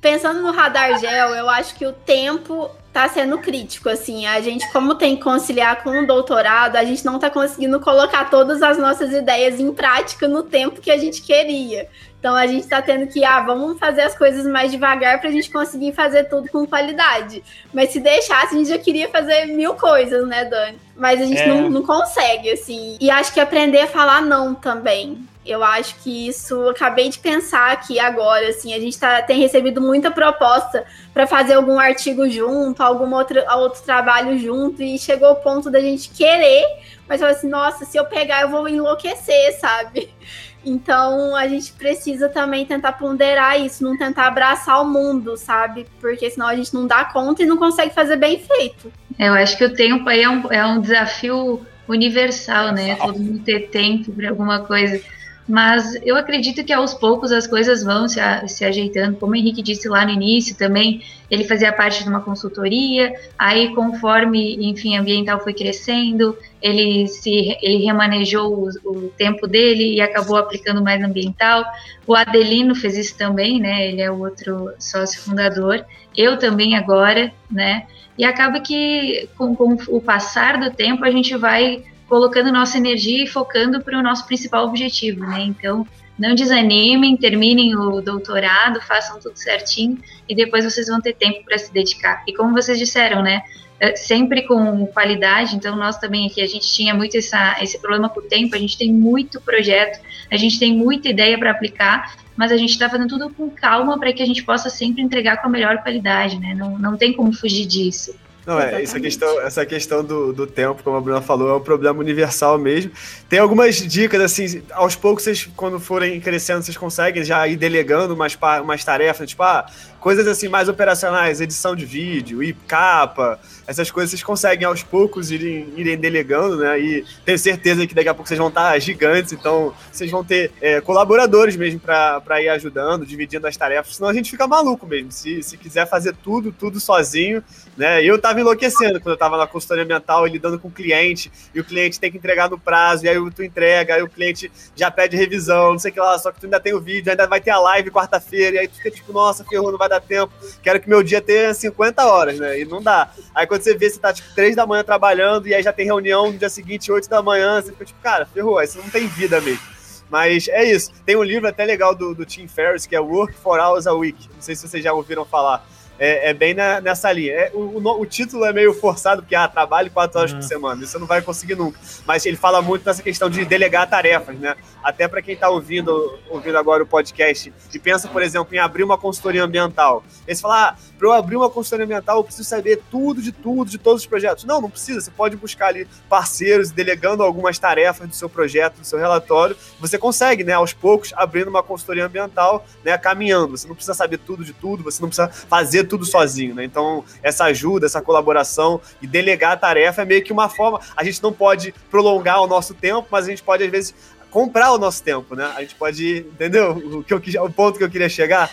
[0.00, 4.70] Pensando no Radar Gel, eu acho que o tempo tá sendo crítico, assim, a gente,
[4.70, 8.76] como tem que conciliar com o doutorado, a gente não tá conseguindo colocar todas as
[8.76, 11.88] nossas ideias em prática no tempo que a gente queria.
[12.18, 15.32] Então a gente tá tendo que, ah, vamos fazer as coisas mais devagar para a
[15.32, 17.42] gente conseguir fazer tudo com qualidade.
[17.72, 20.78] Mas se deixasse, a gente já queria fazer mil coisas, né, Dani?
[20.94, 21.46] Mas a gente é.
[21.46, 22.96] não, não consegue, assim.
[23.00, 25.26] E acho que aprender a falar não também.
[25.44, 29.80] Eu acho que isso, acabei de pensar aqui agora, assim, a gente tá, tem recebido
[29.80, 35.36] muita proposta para fazer algum artigo junto, algum outro, outro trabalho junto, e chegou o
[35.36, 36.64] ponto da gente querer,
[37.08, 40.10] mas falar assim, nossa, se eu pegar eu vou enlouquecer, sabe?
[40.64, 45.88] Então a gente precisa também tentar ponderar isso, não tentar abraçar o mundo, sabe?
[46.00, 48.92] Porque senão a gente não dá conta e não consegue fazer bem feito.
[49.18, 52.94] Eu acho que o tempo aí é um, é um desafio universal, né?
[52.94, 55.02] Todo mundo ter tempo para alguma coisa.
[55.48, 59.16] Mas eu acredito que aos poucos as coisas vão se, a, se ajeitando.
[59.16, 63.74] Como o Henrique disse lá no início também, ele fazia parte de uma consultoria, aí
[63.74, 70.36] conforme, enfim, ambiental foi crescendo, ele se ele remanejou o, o tempo dele e acabou
[70.36, 71.64] aplicando mais ambiental.
[72.06, 73.88] O Adelino fez isso também, né?
[73.88, 75.84] Ele é o outro sócio fundador.
[76.16, 77.86] Eu também agora, né?
[78.16, 81.82] E acaba que com, com o passar do tempo a gente vai
[82.12, 85.44] colocando nossa energia e focando para o nosso principal objetivo, né?
[85.44, 85.86] Então,
[86.18, 89.96] não desanimem, terminem o doutorado, façam tudo certinho
[90.28, 92.22] e depois vocês vão ter tempo para se dedicar.
[92.28, 93.40] E como vocês disseram, né?
[93.80, 98.10] É, sempre com qualidade, então nós também aqui, a gente tinha muito essa, esse problema
[98.10, 99.98] com o tempo, a gente tem muito projeto,
[100.30, 103.98] a gente tem muita ideia para aplicar, mas a gente está fazendo tudo com calma
[103.98, 106.54] para que a gente possa sempre entregar com a melhor qualidade, né?
[106.54, 108.14] Não, não tem como fugir disso.
[108.44, 111.60] Não, é, essa questão, essa questão do, do tempo, como a Bruna falou, é um
[111.60, 112.90] problema universal mesmo.
[113.28, 118.14] Tem algumas dicas, assim, aos poucos, vocês, quando forem crescendo, vocês conseguem já ir delegando
[118.14, 119.64] umas, umas tarefas, tipo, ah,
[120.02, 123.38] coisas assim mais operacionais, edição de vídeo, e capa,
[123.68, 126.78] essas coisas vocês conseguem aos poucos irem, irem delegando, né?
[126.78, 130.50] E tenho certeza que daqui a pouco vocês vão estar gigantes, então vocês vão ter
[130.60, 135.12] é, colaboradores mesmo para ir ajudando, dividindo as tarefas, senão a gente fica maluco mesmo.
[135.12, 137.42] Se, se quiser fazer tudo, tudo sozinho,
[137.76, 138.04] né?
[138.04, 141.64] Eu tava enlouquecendo quando eu tava na consultoria ambiental lidando com o cliente, e o
[141.64, 145.16] cliente tem que entregar no prazo, e aí tu entrega, aí o cliente já pede
[145.16, 147.40] revisão, não sei o que lá, só que tu ainda tem o vídeo, ainda vai
[147.40, 150.32] ter a live quarta-feira, e aí tu fica tipo, nossa, ferrou, não vai dar tempo,
[150.62, 152.60] quero que meu dia tenha 50 horas, né?
[152.60, 153.10] E não dá.
[153.34, 155.86] Aí quando você vê, você tá tipo 3 da manhã trabalhando, e aí já tem
[155.86, 158.88] reunião no dia seguinte, 8 da manhã, você fica tipo, cara, ferrou, aí você não
[158.90, 159.72] tem vida mesmo.
[160.10, 160.92] Mas é isso.
[161.06, 163.94] Tem um livro até legal do, do Tim Ferriss, que é Work for Hours a
[163.94, 164.28] Week.
[164.34, 165.66] Não sei se vocês já ouviram falar
[166.02, 167.32] é, é bem na, nessa linha.
[167.32, 170.40] É, o, o, o, título é meio forçado, porque, ah, trabalhe quatro horas uhum.
[170.40, 171.78] por semana, isso você não vai conseguir nunca.
[172.04, 174.56] Mas ele fala muito nessa questão de delegar tarefas, né?
[174.82, 178.82] Até para quem está ouvindo, ouvindo agora o podcast e pensa, por exemplo, em abrir
[178.82, 180.02] uma consultoria ambiental.
[180.26, 183.70] Eles falam, ah, para eu abrir uma consultoria ambiental, eu preciso saber tudo de tudo,
[183.70, 184.42] de todos os projetos.
[184.42, 185.00] Não, não precisa.
[185.00, 189.56] Você pode buscar ali parceiros, delegando algumas tarefas do seu projeto, do seu relatório.
[189.78, 193.56] Você consegue, né, aos poucos, abrindo uma consultoria ambiental, né, caminhando.
[193.56, 196.64] Você não precisa saber tudo de tudo, você não precisa fazer tudo sozinho, né?
[196.64, 200.80] Então, essa ajuda, essa colaboração e delegar a tarefa é meio que uma forma.
[200.96, 203.94] A gente não pode prolongar o nosso tempo, mas a gente pode, às vezes,
[204.30, 205.52] comprar o nosso tempo, né?
[205.54, 206.70] A gente pode, entendeu?
[206.70, 208.50] O, que eu, o ponto que eu queria chegar.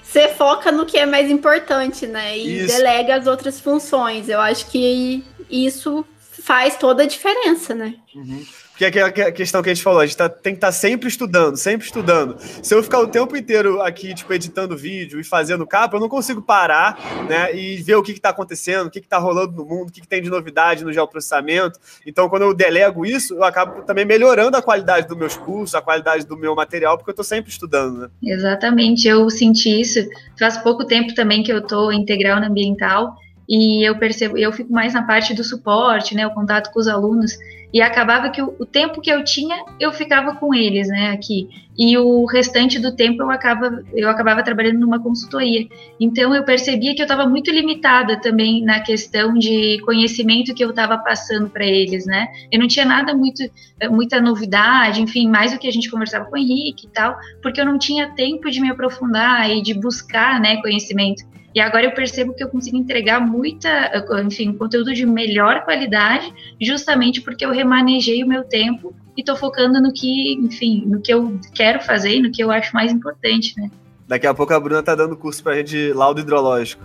[0.00, 2.38] Você foca no que é mais importante, né?
[2.38, 2.76] E isso.
[2.76, 4.28] delega as outras funções.
[4.28, 6.06] Eu acho que isso
[6.44, 7.96] faz toda a diferença, né?
[8.14, 8.46] Uhum.
[8.78, 10.72] Que é aquela questão que a gente falou, a gente tá, tem que estar tá
[10.72, 12.36] sempre estudando, sempre estudando.
[12.38, 16.08] Se eu ficar o tempo inteiro aqui, tipo, editando vídeo e fazendo capa, eu não
[16.08, 16.96] consigo parar,
[17.28, 20.00] né, e ver o que está acontecendo, o que está rolando no mundo, o que,
[20.00, 21.80] que, tem de novidade no geoprocessamento.
[22.06, 25.82] Então, quando eu delego isso, eu acabo também melhorando a qualidade dos meus cursos, a
[25.82, 28.08] qualidade do meu material, porque eu estou sempre estudando, né?
[28.22, 29.98] Exatamente, eu senti isso.
[30.38, 33.16] Faz pouco tempo também que eu estou integral no ambiental,
[33.48, 36.86] e eu percebo, eu fico mais na parte do suporte, né, o contato com os
[36.86, 37.32] alunos,
[37.72, 41.48] e acabava que o, o, tempo que eu tinha, eu ficava com eles, né, aqui.
[41.76, 45.66] E o restante do tempo eu acaba eu acabava trabalhando numa consultoria.
[46.00, 50.70] Então eu percebia que eu estava muito limitada também na questão de conhecimento que eu
[50.70, 52.26] estava passando para eles, né?
[52.50, 53.44] Eu não tinha nada muito
[53.90, 57.60] muita novidade, enfim, mais do que a gente conversava com o Henrique e tal, porque
[57.60, 61.22] eu não tinha tempo de me aprofundar e de buscar, né, conhecimento.
[61.54, 63.90] E agora eu percebo que eu consigo entregar muita,
[64.24, 69.80] enfim, conteúdo de melhor qualidade, justamente porque eu remanejei o meu tempo e estou focando
[69.80, 73.54] no que, enfim, no que eu quero fazer e no que eu acho mais importante,
[73.56, 73.70] né?
[74.06, 76.82] Daqui a pouco a Bruna tá dando curso pra gente de laudo hidrológico.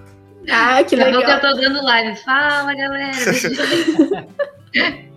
[0.50, 1.22] Ah, que legal.
[1.22, 2.16] Daqui a pouco eu tô dando live.
[2.18, 3.12] Fala, galera.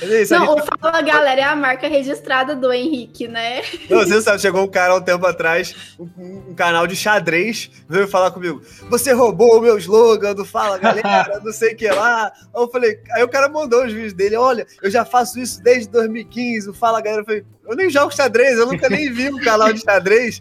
[0.00, 0.62] É isso, não, gente...
[0.62, 3.62] o Fala Galera é a marca registrada do Henrique, né?
[3.88, 6.08] Não, você sabe, chegou um cara há um tempo atrás, um,
[6.50, 8.62] um, canal de xadrez, veio falar comigo.
[8.88, 12.32] Você roubou o meu slogan do Fala Galera, não sei o que lá.
[12.54, 15.62] Aí eu falei, aí o cara mandou os vídeos dele, olha, eu já faço isso
[15.62, 17.22] desde 2015, o Fala Galera.
[17.22, 20.40] Eu falei, eu nem jogo xadrez, eu nunca nem vi um canal de xadrez.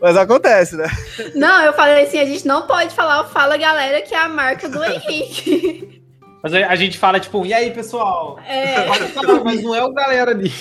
[0.00, 0.86] Mas acontece, né?
[1.34, 4.28] Não, eu falei assim, a gente não pode falar o Fala Galera, que é a
[4.28, 6.02] marca do Henrique.
[6.42, 8.38] Mas a gente fala, tipo, e aí, pessoal?
[8.46, 8.86] É.
[9.44, 10.52] Mas não é o galera ali.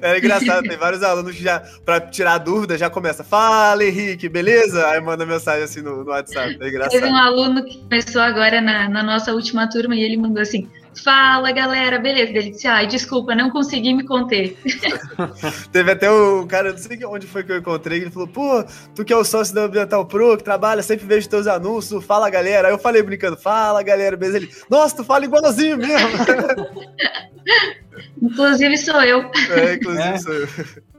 [0.02, 4.86] É engraçado, tem vários alunos que já, pra tirar dúvida, já começa, fala Henrique, beleza?
[4.88, 6.92] Aí manda mensagem assim no, no WhatsApp, é engraçado.
[6.92, 10.68] Teve um aluno que começou agora na, na nossa última turma e ele mandou assim,
[11.02, 12.32] Fala, galera, beleza?
[12.32, 12.72] Delícia.
[12.72, 14.56] Ai, desculpa, não consegui me conter.
[15.72, 18.64] Teve até o cara, não sei onde foi que eu encontrei, ele falou: pô,
[18.94, 22.30] tu que é o sócio da Ambiental Pro, que trabalha, sempre vejo teus anúncios, fala,
[22.30, 22.68] galera.
[22.68, 24.38] Aí eu falei brincando: fala, galera, beleza?
[24.38, 26.08] Ele, nossa, tu fala igualzinho mesmo.
[28.22, 29.30] Inclusive sou eu.
[29.50, 30.18] É, inclusive é.
[30.18, 30.48] sou eu.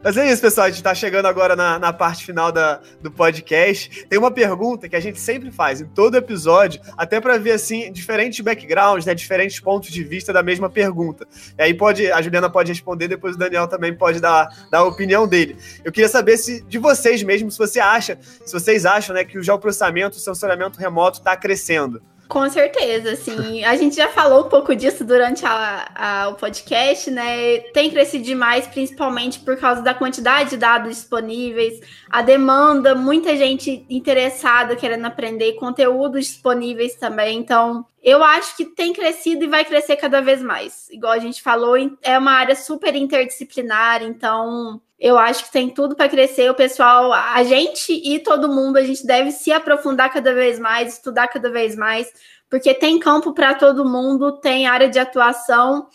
[0.03, 0.67] Mas é isso, pessoal.
[0.67, 4.05] A gente está chegando agora na, na parte final da, do podcast.
[4.05, 7.91] Tem uma pergunta que a gente sempre faz em todo episódio, até para ver assim
[7.91, 11.27] diferentes backgrounds, né, diferentes pontos de vista da mesma pergunta.
[11.57, 14.83] E aí pode, a Juliana pode responder, depois o Daniel também pode dar, dar a
[14.83, 15.57] opinião dele.
[15.83, 19.37] Eu queria saber se de vocês mesmo, se você acha, se vocês acham, né, que
[19.37, 22.01] o geoprocessamento, o sensoramento remoto está crescendo.
[22.27, 27.11] Com certeza, assim, a gente já falou um pouco disso durante a, a, o podcast,
[27.11, 27.59] né?
[27.71, 33.85] Tem crescido demais, principalmente por causa da quantidade de dados disponíveis, a demanda, muita gente
[33.87, 37.37] interessada querendo aprender, conteúdos disponíveis também.
[37.37, 40.89] Então, eu acho que tem crescido e vai crescer cada vez mais.
[40.89, 45.95] Igual a gente falou, é uma área super interdisciplinar, então eu acho que tem tudo
[45.95, 46.49] para crescer.
[46.49, 50.93] O pessoal, a gente e todo mundo, a gente deve se aprofundar cada vez mais,
[50.93, 52.11] estudar cada vez mais,
[52.49, 55.87] porque tem campo para todo mundo, tem área de atuação.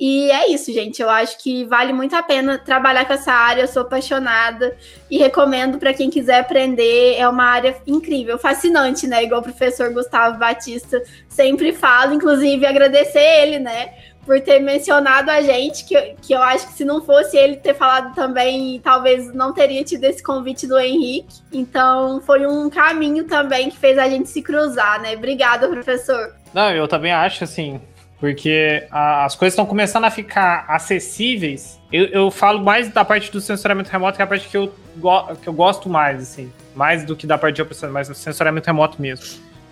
[0.00, 1.02] E é isso, gente.
[1.02, 3.62] Eu acho que vale muito a pena trabalhar com essa área.
[3.62, 4.76] Eu sou apaixonada
[5.10, 7.16] e recomendo para quem quiser aprender.
[7.16, 9.24] É uma área incrível, fascinante, né?
[9.24, 12.14] Igual o professor Gustavo Batista sempre fala.
[12.14, 13.92] Inclusive, agradecer ele, né?
[14.28, 17.72] Por ter mencionado a gente, que, que eu acho que se não fosse ele ter
[17.72, 21.40] falado também, talvez não teria tido esse convite do Henrique.
[21.50, 25.14] Então foi um caminho também que fez a gente se cruzar, né?
[25.14, 26.34] Obrigada, professor.
[26.52, 27.80] Não, eu também acho assim,
[28.20, 31.80] porque a, as coisas estão começando a ficar acessíveis.
[31.90, 34.74] Eu, eu, falo mais da parte do sensoramento remoto, que é a parte que eu,
[35.40, 38.66] que eu gosto mais, assim, mais do que da parte de operação, mas do sensoramento
[38.66, 39.24] remoto mesmo.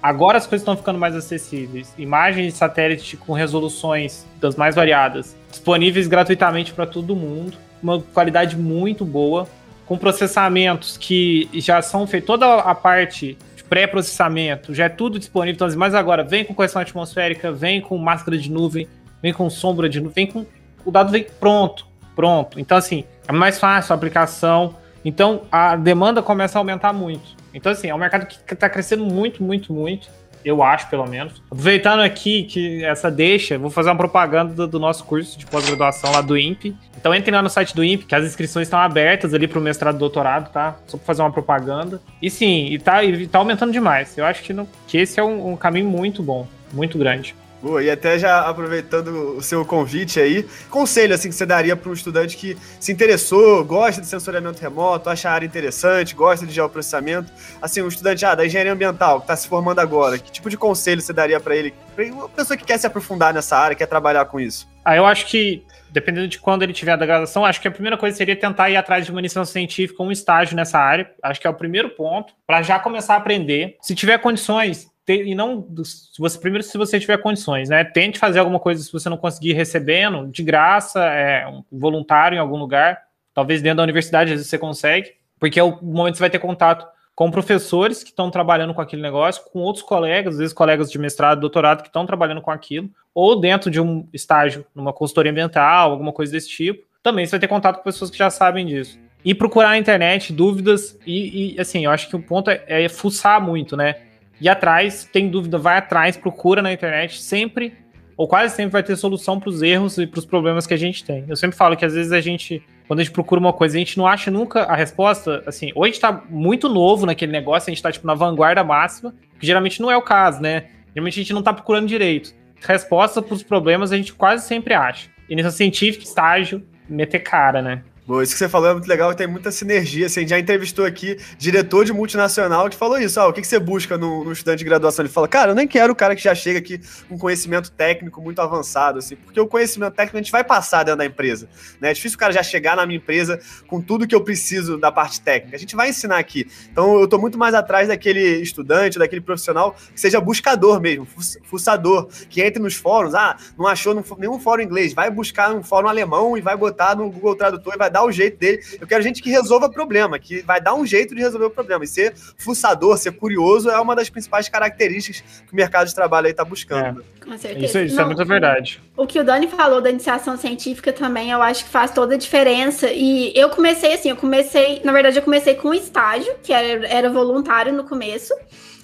[0.03, 1.93] Agora as coisas estão ficando mais acessíveis.
[1.99, 8.57] Imagens de satélite com resoluções das mais variadas, disponíveis gratuitamente para todo mundo, uma qualidade
[8.57, 9.49] muito boa,
[9.87, 15.55] com processamentos que já são feitos, toda a parte de pré-processamento, já é tudo disponível.
[15.55, 18.89] Então, mas agora vem com correção atmosférica, vem com máscara de nuvem,
[19.23, 20.47] vem com sombra de nuvem, vem com.
[20.85, 22.61] O dado vem pronto, pronto.
[22.61, 24.75] Então, assim, é mais fácil a aplicação.
[25.05, 27.36] Então, a demanda começa a aumentar muito.
[27.57, 30.09] Então, assim, é um mercado que está crescendo muito, muito, muito.
[30.45, 31.43] Eu acho, pelo menos.
[31.51, 36.13] Aproveitando aqui que essa deixa, vou fazer uma propaganda do, do nosso curso de pós-graduação
[36.13, 36.77] lá do INPE.
[36.97, 39.63] Então entre lá no site do INPE, que as inscrições estão abertas ali para o
[39.63, 40.77] mestrado e doutorado, tá?
[40.87, 42.01] Só para fazer uma propaganda.
[42.23, 44.17] E sim, e tá, e tá aumentando demais.
[44.17, 44.55] Eu acho que,
[44.87, 47.35] que esse é um, um caminho muito bom, muito grande.
[47.67, 51.91] Boa, e até já aproveitando o seu convite aí, conselho assim que você daria para
[51.91, 56.53] um estudante que se interessou, gosta de sensoriamento remoto, acha a área interessante, gosta de
[56.53, 60.49] geoprocessamento, assim, um estudante ah, da engenharia ambiental que está se formando agora, que tipo
[60.49, 61.75] de conselho você daria para ele,
[62.13, 64.69] uma pessoa que quer se aprofundar nessa área, quer trabalhar com isso?
[64.85, 67.97] Ah, eu acho que dependendo de quando ele tiver da graduação, acho que a primeira
[67.97, 71.11] coisa seria tentar ir atrás de uma iniciação científica, um estágio nessa área.
[71.21, 73.77] Acho que é o primeiro ponto para já começar a aprender.
[73.81, 77.85] Se tiver condições, e não se você primeiro se você tiver condições, né?
[77.85, 82.41] Tente fazer alguma coisa se você não conseguir recebendo de graça, é um voluntário em
[82.41, 83.01] algum lugar,
[83.33, 86.31] talvez dentro da universidade às vezes você consegue, porque é o momento que você vai
[86.31, 86.87] ter contato
[87.17, 90.99] com professores que estão trabalhando com aquele negócio, com outros colegas, às vezes colegas de
[90.99, 95.93] mestrado, doutorado que estão trabalhando com aquilo, ou dentro de um estágio numa consultoria ambiental,
[95.93, 96.87] alguma coisa desse tipo.
[97.03, 98.99] Também você vai ter contato com pessoas que já sabem disso.
[99.25, 102.89] E procurar na internet dúvidas, e, e assim, eu acho que o ponto é, é
[102.89, 103.95] fuçar muito, né?
[104.41, 107.75] E atrás, tem dúvida, vai atrás, procura na internet, sempre,
[108.17, 110.77] ou quase sempre vai ter solução para os erros e para os problemas que a
[110.77, 111.25] gente tem.
[111.29, 113.79] Eu sempre falo que às vezes a gente, quando a gente procura uma coisa, a
[113.79, 117.79] gente não acha nunca a resposta, assim, gente está muito novo naquele negócio, a gente
[117.79, 120.67] está tipo na vanguarda máxima, que geralmente não é o caso, né?
[120.95, 122.35] Geralmente a gente não está procurando direito.
[122.61, 125.11] Resposta para os problemas a gente quase sempre acha.
[125.29, 127.83] E nessa científica, estágio, meter cara, né?
[128.07, 130.07] Bom, isso que você falou é muito legal, tem muita sinergia.
[130.07, 133.19] Assim, já entrevistou aqui diretor de multinacional que falou isso.
[133.19, 135.05] Ah, o que, você busca no, estudante de graduação?
[135.05, 138.23] Ele fala, cara, eu nem quero o cara que já chega aqui com conhecimento técnico
[138.23, 141.49] muito avançado, assim, porque o conhecimento técnico a gente vai passar dentro da empresa.
[141.81, 141.91] Né?
[141.91, 144.93] É difícil o cara já chegar na minha empresa com tudo que eu preciso da
[144.93, 145.57] parte técnica.
[145.57, 146.47] A gente vai ensinar aqui.
[146.71, 151.09] Então, eu estou muito mais atrás daquele estudante, daquele profissional que seja buscador mesmo,
[151.43, 153.17] fuçador, que entre nos fóruns.
[153.17, 157.11] Ah, não achou nenhum fórum inglês, vai buscar um fórum alemão e vai botar no
[157.11, 158.63] Google Tradutor e vai dar o jeito dele.
[158.79, 161.85] Eu quero gente que resolva problema, que vai dar um jeito de resolver o problema.
[161.85, 166.27] E ser fuçador, ser curioso é uma das principais características que o mercado de trabalho
[166.27, 167.01] aí está buscando.
[167.01, 167.25] É.
[167.25, 167.65] Com certeza.
[167.65, 168.83] Isso, isso é Não, é muita verdade.
[168.97, 172.19] O que o Dani falou da iniciação científica também, eu acho que faz toda a
[172.19, 172.91] diferença.
[172.93, 176.87] E eu comecei assim, eu comecei, na verdade, eu comecei com um estágio, que era,
[176.87, 178.35] era voluntário no começo.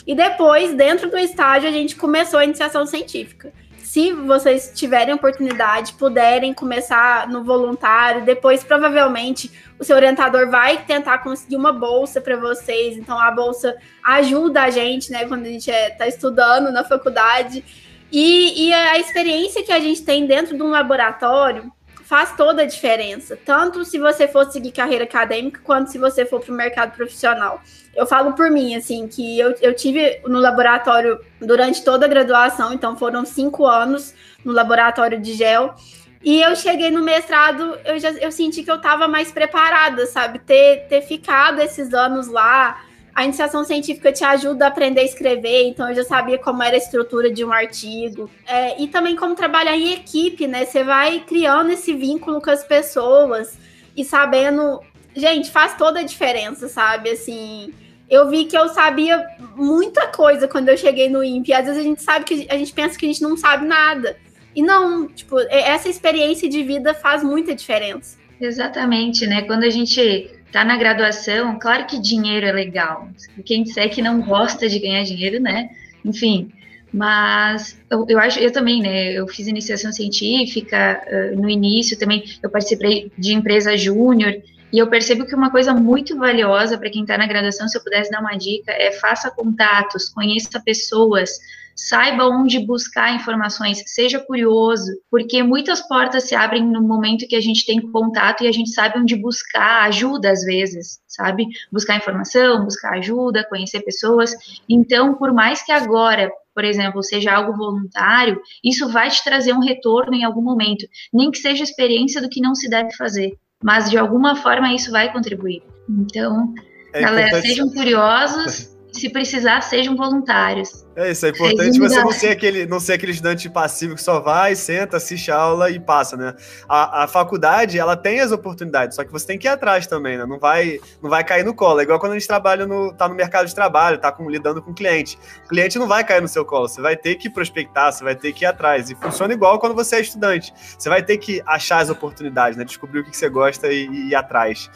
[0.07, 3.53] E depois, dentro do estágio, a gente começou a iniciação científica
[3.93, 11.19] se vocês tiverem oportunidade, puderem começar no voluntário, depois provavelmente o seu orientador vai tentar
[11.19, 12.97] conseguir uma bolsa para vocês.
[12.97, 16.83] Então a bolsa ajuda a gente, né, quando a gente está é, tá estudando na
[16.83, 17.63] faculdade.
[18.11, 21.71] E, e a experiência que a gente tem dentro de um laboratório
[22.13, 26.41] faz toda a diferença, tanto se você for seguir carreira acadêmica, quanto se você for
[26.41, 27.63] para o mercado profissional.
[27.97, 32.75] Eu falo por mim, assim, que eu, eu tive no laboratório durante toda a graduação,
[32.75, 34.13] então foram cinco anos
[34.45, 35.75] no laboratório de gel.
[36.23, 40.39] E eu cheguei no mestrado, eu já eu senti que eu estava mais preparada, sabe?
[40.41, 42.79] Ter, ter ficado esses anos lá.
[43.15, 46.75] A iniciação científica te ajuda a aprender a escrever, então eu já sabia como era
[46.75, 48.31] a estrutura de um artigo.
[48.47, 50.65] É, e também como trabalhar em equipe, né?
[50.65, 53.59] Você vai criando esse vínculo com as pessoas
[53.97, 54.81] e sabendo.
[55.15, 57.11] Gente, faz toda a diferença, sabe?
[57.11, 57.75] Assim,
[58.09, 61.53] eu vi que eu sabia muita coisa quando eu cheguei no INPE.
[61.53, 64.17] Às vezes a gente sabe que a gente pensa que a gente não sabe nada.
[64.55, 68.19] E não, tipo, essa experiência de vida faz muita diferença.
[68.41, 69.43] Exatamente, né?
[69.43, 73.09] Quando a gente tá na graduação, claro que dinheiro é legal.
[73.45, 75.71] Quem disser que não gosta de ganhar dinheiro, né?
[76.05, 76.53] Enfim,
[76.93, 79.13] mas eu, eu, acho, eu também, né?
[79.13, 82.23] Eu fiz iniciação científica uh, no início também.
[82.43, 84.35] Eu participei de empresa júnior
[84.71, 87.83] e eu percebo que uma coisa muito valiosa para quem está na graduação, se eu
[87.83, 91.31] pudesse dar uma dica, é faça contatos, conheça pessoas,
[91.75, 97.41] saiba onde buscar informações, seja curioso, porque muitas portas se abrem no momento que a
[97.41, 101.47] gente tem contato e a gente sabe onde buscar ajuda às vezes, sabe?
[101.71, 104.35] Buscar informação, buscar ajuda, conhecer pessoas.
[104.69, 109.59] Então, por mais que agora por exemplo, seja algo voluntário, isso vai te trazer um
[109.59, 113.89] retorno em algum momento, nem que seja experiência do que não se deve fazer mas
[113.89, 115.63] de alguma forma isso vai contribuir.
[115.89, 116.53] Então,
[116.93, 118.71] é galera, sejam curiosos.
[118.93, 120.87] se precisar, sejam voluntários.
[120.95, 124.21] É isso, é importante você não ser, aquele, não ser aquele estudante passivo que só
[124.21, 126.35] vai, senta, assiste a aula e passa, né?
[126.69, 130.19] A, a faculdade, ela tem as oportunidades, só que você tem que ir atrás também,
[130.19, 130.27] né?
[130.27, 131.81] Não vai, não vai cair no colo.
[131.81, 134.61] É igual quando a gente trabalha no, tá no mercado de trabalho, tá com, lidando
[134.61, 135.19] com cliente.
[135.47, 138.15] O cliente não vai cair no seu colo, você vai ter que prospectar, você vai
[138.15, 138.91] ter que ir atrás.
[138.91, 140.53] E funciona igual quando você é estudante.
[140.79, 142.65] Você vai ter que achar as oportunidades, né?
[142.65, 144.71] Descobrir o que você gosta e, e ir atrás.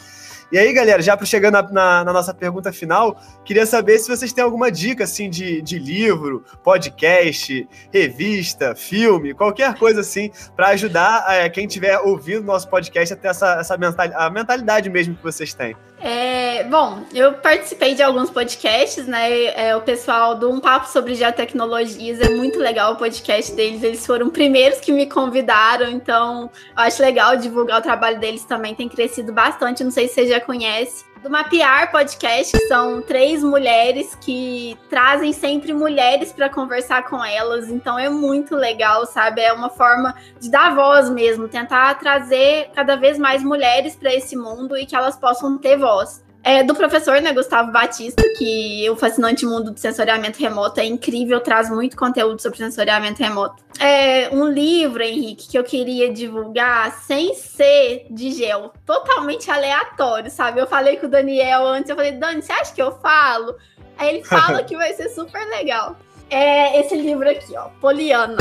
[0.50, 4.08] E aí, galera, já para chegando na, na, na, nossa pergunta final, queria saber se
[4.08, 10.68] vocês têm alguma dica assim de, de livro, podcast, revista, filme, qualquer coisa assim, para
[10.68, 15.16] ajudar é, quem estiver ouvindo nosso podcast a ter essa, essa mentalidade, a mentalidade mesmo
[15.16, 15.74] que vocês têm.
[15.98, 19.44] É, bom, eu participei de alguns podcasts, né?
[19.46, 23.82] É, o pessoal do Um Papo sobre Geotecnologias é muito legal o podcast deles.
[23.82, 28.74] Eles foram primeiros que me convidaram, então eu acho legal divulgar o trabalho deles também.
[28.74, 29.82] Tem crescido bastante.
[29.82, 31.04] Não sei se você já conhece.
[31.26, 37.68] Do Mapear Podcast, que são três mulheres que trazem sempre mulheres para conversar com elas.
[37.68, 39.40] Então é muito legal, sabe?
[39.40, 44.36] É uma forma de dar voz mesmo, tentar trazer cada vez mais mulheres para esse
[44.36, 46.24] mundo e que elas possam ter voz.
[46.46, 51.40] É, do professor, né, Gustavo Batista, que o Fascinante Mundo do Sensoriamento Remoto é incrível,
[51.40, 53.64] traz muito conteúdo sobre sensoriamento remoto.
[53.80, 60.60] É um livro, Henrique, que eu queria divulgar sem ser de gel, totalmente aleatório, sabe?
[60.60, 63.56] Eu falei com o Daniel antes, eu falei, Dani, você acha que eu falo?
[63.98, 65.96] Aí ele fala que vai ser super legal.
[66.30, 68.36] É esse livro aqui, ó, Poliana.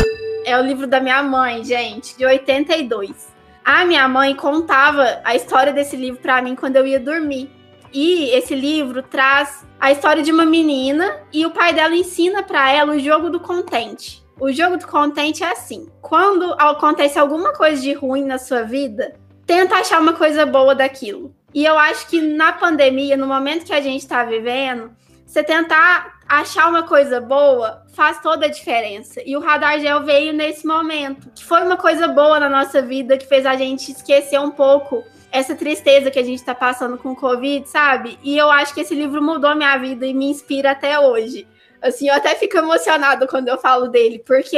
[0.46, 3.34] É o livro da minha mãe, gente, de 82.
[3.66, 7.65] A minha mãe contava a história desse livro para mim quando eu ia dormir.
[7.98, 12.70] E esse livro traz a história de uma menina e o pai dela ensina para
[12.70, 14.22] ela o jogo do contente.
[14.38, 19.16] O jogo do contente é assim: quando acontece alguma coisa de ruim na sua vida,
[19.46, 21.34] tenta achar uma coisa boa daquilo.
[21.54, 24.92] E eu acho que na pandemia, no momento que a gente está vivendo,
[25.26, 29.22] você tentar achar uma coisa boa faz toda a diferença.
[29.26, 33.18] E o Radar Gel veio nesse momento, que foi uma coisa boa na nossa vida,
[33.18, 35.02] que fez a gente esquecer um pouco
[35.36, 38.18] essa tristeza que a gente está passando com o Covid, sabe?
[38.24, 41.46] E eu acho que esse livro mudou a minha vida e me inspira até hoje.
[41.82, 44.58] Assim, eu até fico emocionada quando eu falo dele, porque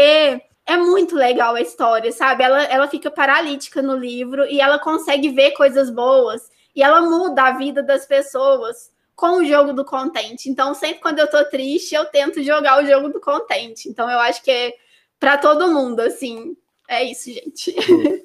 [0.67, 2.43] é muito legal a história, sabe?
[2.43, 6.43] Ela, ela fica paralítica no livro e ela consegue ver coisas boas
[6.75, 10.47] e ela muda a vida das pessoas com o jogo do contente.
[10.47, 13.89] Então, sempre quando eu tô triste, eu tento jogar o jogo do contente.
[13.89, 14.73] Então, eu acho que é
[15.19, 16.55] para todo mundo, assim.
[16.88, 17.73] É isso, gente.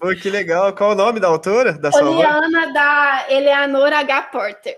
[0.01, 0.73] Pô, que legal.
[0.75, 1.73] Qual o nome da autora?
[1.73, 4.23] Da Poliana da Eleanor H.
[4.23, 4.77] Porter.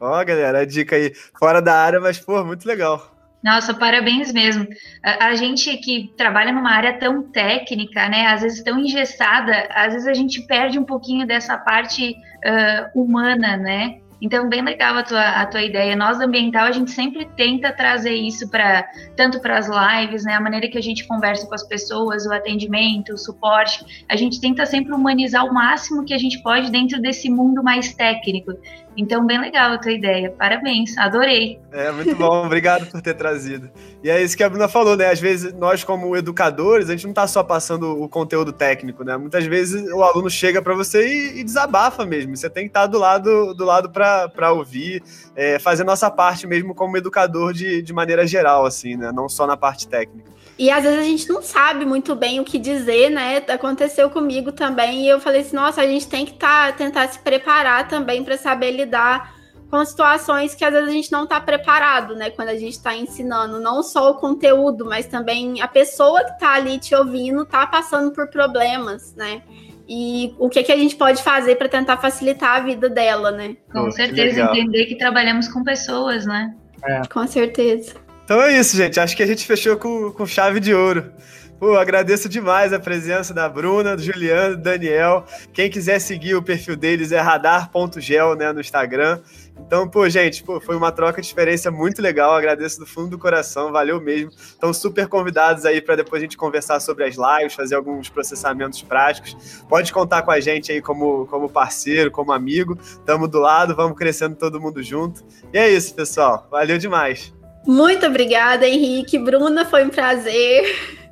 [0.00, 1.12] Ó, galera, a dica aí.
[1.38, 3.14] Fora da área, mas, pô, muito legal.
[3.42, 4.66] Nossa, parabéns mesmo.
[5.04, 9.92] A, a, gente que trabalha numa área tão técnica, né, às vezes tão engessada, às
[9.92, 14.00] vezes a gente perde um pouquinho dessa parte uh, humana, né?
[14.20, 15.94] Então, bem legal a tua, a tua ideia.
[15.96, 20.34] Nós, ambiental, a gente sempre tenta trazer isso para tanto para as lives, né?
[20.34, 24.04] A maneira que a gente conversa com as pessoas, o atendimento, o suporte.
[24.08, 27.92] A gente tenta sempre humanizar o máximo que a gente pode dentro desse mundo mais
[27.94, 28.52] técnico.
[28.96, 30.30] Então, bem legal a tua ideia.
[30.30, 31.58] Parabéns, adorei.
[31.72, 32.44] É, muito bom.
[32.46, 33.70] Obrigado por ter trazido.
[34.02, 35.10] E é isso que a Bruna falou, né?
[35.10, 39.16] Às vezes, nós, como educadores, a gente não está só passando o conteúdo técnico, né?
[39.16, 42.36] Muitas vezes o aluno chega para você e, e, desabafa mesmo.
[42.36, 45.02] Você tem que estar tá do lado, do lado para ouvir,
[45.34, 49.10] é, fazer nossa parte mesmo como educador de, de maneira geral, assim, né?
[49.12, 50.33] Não só na parte técnica.
[50.58, 53.38] E às vezes a gente não sabe muito bem o que dizer, né?
[53.48, 57.18] Aconteceu comigo também, e eu falei assim: nossa, a gente tem que tá, tentar se
[57.18, 59.34] preparar também para saber lidar
[59.68, 62.30] com situações que às vezes a gente não está preparado, né?
[62.30, 66.52] Quando a gente está ensinando, não só o conteúdo, mas também a pessoa que está
[66.54, 69.42] ali te ouvindo está passando por problemas, né?
[69.88, 73.56] E o que, que a gente pode fazer para tentar facilitar a vida dela, né?
[73.72, 76.54] Com certeza, entender que trabalhamos com pessoas, né?
[76.84, 77.02] É.
[77.12, 78.03] Com certeza.
[78.24, 78.98] Então é isso, gente.
[78.98, 81.12] Acho que a gente fechou com, com chave de ouro.
[81.58, 85.24] Pô, agradeço demais a presença da Bruna, do Juliano, do Daniel.
[85.52, 89.20] Quem quiser seguir o perfil deles é radar.gel, né, no Instagram.
[89.58, 92.34] Então, pô, gente, pô, foi uma troca de experiência muito legal.
[92.34, 94.30] Agradeço do fundo do coração, valeu mesmo.
[94.30, 98.82] Estão super convidados aí para depois a gente conversar sobre as lives, fazer alguns processamentos
[98.82, 99.62] práticos.
[99.68, 102.76] Pode contar com a gente aí como, como parceiro, como amigo.
[103.06, 105.24] Tamo do lado, vamos crescendo todo mundo junto.
[105.52, 106.48] E é isso, pessoal.
[106.50, 107.32] Valeu demais.
[107.66, 109.18] Muito obrigada, Henrique.
[109.18, 110.64] Bruna, foi um prazer.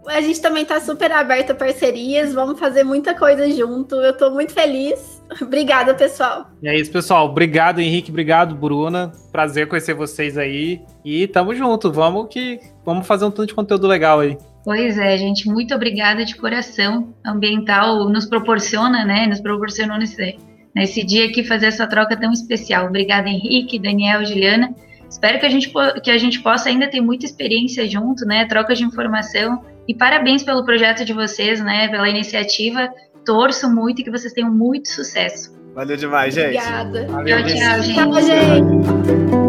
[0.07, 3.95] A gente também está super aberto a parcerias, vamos fazer muita coisa junto.
[3.95, 5.23] Eu estou muito feliz.
[5.41, 6.51] Obrigada, pessoal.
[6.63, 7.27] E é isso, pessoal.
[7.27, 8.11] Obrigado, Henrique.
[8.11, 9.13] Obrigado, Bruna.
[9.31, 10.83] Prazer conhecer vocês aí.
[11.05, 11.91] E tamo junto.
[11.91, 14.37] Vamos que vamos fazer um tanto de conteúdo legal aí.
[14.65, 15.49] Pois é, gente.
[15.49, 17.15] Muito obrigada de coração.
[17.25, 19.27] Ambiental nos proporciona, né?
[19.27, 20.37] Nos proporcionou nesse,
[20.75, 22.87] nesse dia aqui fazer essa troca tão especial.
[22.87, 24.75] Obrigada, Henrique, Daniel, Juliana.
[25.13, 25.71] Espero que a gente,
[26.03, 28.47] que a gente possa ainda ter muita experiência junto, né?
[28.47, 29.63] Troca de informação.
[29.87, 31.87] E parabéns pelo projeto de vocês, né?
[31.89, 32.89] Pela iniciativa.
[33.23, 35.55] Torço muito e que vocês tenham muito sucesso.
[35.75, 36.57] Valeu demais, gente.
[36.57, 37.07] Obrigada.
[37.09, 37.95] Valeu, tchau, tchau, gente.
[37.95, 39.42] Tchau, gente.